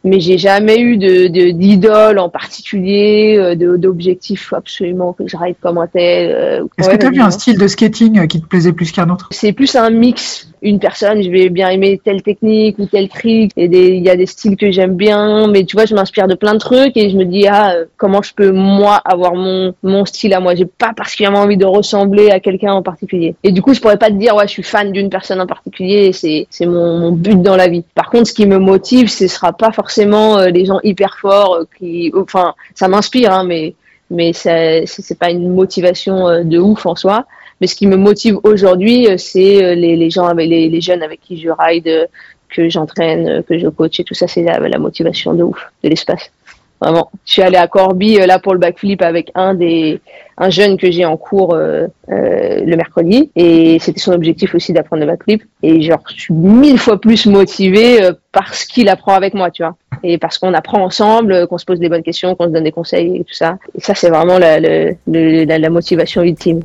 Euh, 0.04 0.08
mais 0.08 0.20
j'ai 0.20 0.38
jamais 0.38 0.80
eu 0.80 0.96
de 0.96 1.26
d'idole 1.28 2.18
en 2.18 2.28
particulier, 2.28 3.36
euh, 3.38 3.76
d'objectif 3.76 4.52
absolument 4.52 5.12
que 5.12 5.26
je 5.26 5.36
ride 5.36 5.56
comme 5.60 5.78
un 5.78 5.86
tel. 5.86 6.30
Euh, 6.30 6.64
Est-ce 6.78 6.90
que 6.90 6.96
tu 6.96 7.06
as 7.06 7.10
vu 7.10 7.20
un 7.20 7.30
style 7.30 7.58
de 7.58 7.66
skating 7.66 8.26
qui 8.26 8.40
te 8.40 8.46
plaisait 8.46 8.72
plus 8.72 8.92
qu'un 8.92 9.10
autre? 9.10 9.28
C'est 9.30 9.52
plus 9.52 9.74
un 9.76 9.90
mix 9.90 10.48
une 10.60 10.80
personne, 10.80 11.22
je 11.22 11.30
vais 11.30 11.50
bien 11.50 11.68
aimer 11.68 12.00
telle 12.02 12.20
technique 12.20 12.80
ou 12.80 12.86
tel 12.86 13.08
trick. 13.08 13.52
Et 13.56 13.66
il 13.66 14.02
y 14.02 14.10
a 14.10 14.16
des 14.16 14.26
styles 14.26 14.56
que 14.56 14.72
j'aime 14.72 14.96
bien, 14.96 15.46
mais 15.46 15.64
tu 15.64 15.76
vois, 15.76 15.86
je 15.86 15.94
m'inspire 15.94 16.26
de 16.26 16.34
plein 16.34 16.54
de 16.54 16.58
trucs 16.58 16.96
et 16.96 17.10
je 17.10 17.16
me 17.16 17.24
dis 17.24 17.46
ah 17.46 17.74
comment 17.96 18.22
je 18.22 18.34
peux 18.34 18.50
moi 18.50 18.96
avoir 19.04 19.34
mon 19.34 19.72
mon 19.82 20.04
style 20.04 20.34
à 20.34 20.40
moi? 20.40 20.56
J'ai 20.56 20.64
pas 20.64 20.92
particulièrement 20.94 21.42
envie 21.42 21.56
de 21.56 21.64
ressembler 21.64 22.30
à 22.30 22.40
quelqu'un 22.40 22.72
en 22.72 22.82
particulier. 22.82 23.36
Et 23.44 23.52
du 23.52 23.62
coup, 23.62 23.72
je 23.72 23.80
pourrais 23.80 23.98
pas 23.98 24.08
te 24.08 24.16
dire 24.16 24.34
ouais, 24.34 24.48
je 24.48 24.52
suis 24.52 24.64
fan 24.64 24.90
d'une 24.90 25.10
personne 25.10 25.40
en 25.40 25.46
particulier. 25.46 26.12
C'est 26.12 26.46
c'est 26.50 26.66
mon, 26.66 26.98
mon 26.98 27.12
but 27.12 27.40
dans 27.40 27.56
la 27.56 27.68
vie. 27.68 27.84
Par 27.94 28.10
contre, 28.10 28.26
ce 28.26 28.32
qui 28.32 28.46
me 28.46 28.58
motive, 28.58 29.08
ce 29.08 29.28
sera 29.28 29.52
pas 29.52 29.70
forcément 29.70 29.87
euh, 29.98 30.50
les 30.50 30.64
gens 30.64 30.80
hyper 30.82 31.18
forts 31.18 31.54
euh, 31.54 31.64
qui, 31.78 32.12
enfin, 32.14 32.54
ça 32.74 32.88
m'inspire, 32.88 33.32
hein, 33.32 33.44
mais 33.44 33.74
mais 34.10 34.32
c'est 34.32 35.18
pas 35.18 35.30
une 35.30 35.52
motivation 35.54 36.28
euh, 36.28 36.42
de 36.42 36.58
ouf 36.58 36.86
en 36.86 36.96
soi. 36.96 37.26
Mais 37.60 37.66
ce 37.66 37.74
qui 37.74 37.86
me 37.86 37.96
motive 37.96 38.38
aujourd'hui, 38.44 39.08
euh, 39.08 39.16
c'est 39.16 39.62
euh, 39.62 39.74
les, 39.74 39.96
les, 39.96 40.10
gens, 40.10 40.26
avec, 40.26 40.48
les, 40.48 40.80
jeunes 40.80 41.02
avec 41.02 41.20
qui 41.20 41.40
je 41.40 41.50
ride, 41.50 41.88
euh, 41.88 42.06
que 42.48 42.68
j'entraîne, 42.68 43.42
que 43.42 43.58
je 43.58 43.68
coach 43.68 44.00
et 44.00 44.04
tout 44.04 44.14
ça, 44.14 44.26
c'est 44.26 44.42
la, 44.42 44.58
la, 44.58 44.78
motivation 44.78 45.34
de 45.34 45.42
ouf 45.42 45.70
de 45.82 45.88
l'espace. 45.88 46.30
Vraiment. 46.80 47.10
Je 47.26 47.32
suis 47.32 47.42
allée 47.42 47.56
à 47.56 47.66
Corby 47.66 48.18
là 48.18 48.38
pour 48.38 48.52
le 48.52 48.60
backflip 48.60 49.02
avec 49.02 49.30
un 49.34 49.54
des 49.54 50.00
un 50.38 50.50
jeune 50.50 50.76
que 50.76 50.90
j'ai 50.90 51.04
en 51.04 51.16
cours 51.16 51.54
euh, 51.54 51.86
euh, 52.10 52.60
le 52.64 52.76
mercredi 52.76 53.30
et 53.34 53.78
c'était 53.80 53.98
son 53.98 54.12
objectif 54.12 54.54
aussi 54.54 54.72
d'apprendre 54.72 55.00
le 55.00 55.08
backflip 55.08 55.42
et 55.62 55.80
genre 55.80 56.02
je 56.08 56.20
suis 56.20 56.34
mille 56.34 56.78
fois 56.78 57.00
plus 57.00 57.26
motivée 57.26 58.02
euh, 58.02 58.12
parce 58.30 58.64
qu'il 58.64 58.88
apprend 58.88 59.14
avec 59.14 59.34
moi, 59.34 59.50
tu 59.50 59.64
vois, 59.64 59.76
et 60.04 60.16
parce 60.16 60.38
qu'on 60.38 60.54
apprend 60.54 60.84
ensemble, 60.84 61.48
qu'on 61.48 61.58
se 61.58 61.64
pose 61.64 61.80
des 61.80 61.88
bonnes 61.88 62.04
questions, 62.04 62.36
qu'on 62.36 62.44
se 62.44 62.50
donne 62.50 62.64
des 62.64 62.70
conseils 62.70 63.16
et 63.16 63.24
tout 63.24 63.34
ça. 63.34 63.58
Et 63.74 63.80
ça 63.80 63.96
c'est 63.96 64.10
vraiment 64.10 64.38
la, 64.38 64.60
la, 64.60 64.92
la, 65.08 65.58
la 65.58 65.70
motivation 65.70 66.22
ultime. 66.22 66.60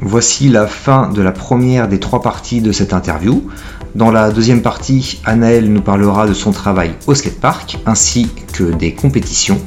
Voici 0.00 0.50
la 0.50 0.66
fin 0.66 1.08
de 1.08 1.22
la 1.22 1.32
première 1.32 1.88
des 1.88 1.98
trois 1.98 2.20
parties 2.20 2.60
de 2.60 2.70
cette 2.70 2.92
interview. 2.92 3.48
Dans 3.94 4.10
la 4.10 4.30
deuxième 4.30 4.60
partie, 4.60 5.20
Anaël 5.24 5.72
nous 5.72 5.80
parlera 5.80 6.26
de 6.26 6.34
son 6.34 6.52
travail 6.52 6.92
au 7.06 7.14
skatepark 7.14 7.78
ainsi 7.86 8.30
que 8.52 8.64
des 8.64 8.92
compétitions. 8.92 9.58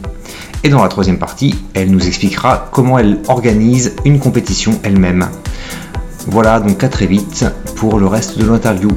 Et 0.63 0.69
dans 0.69 0.83
la 0.83 0.89
troisième 0.89 1.17
partie, 1.17 1.55
elle 1.73 1.89
nous 1.89 2.05
expliquera 2.05 2.69
comment 2.71 2.99
elle 2.99 3.17
organise 3.27 3.95
une 4.05 4.19
compétition 4.19 4.79
elle-même. 4.83 5.29
Voilà 6.27 6.59
donc 6.59 6.83
à 6.83 6.89
très 6.89 7.07
vite 7.07 7.45
pour 7.75 7.99
le 7.99 8.05
reste 8.05 8.37
de 8.37 8.45
l'interview. 8.45 8.89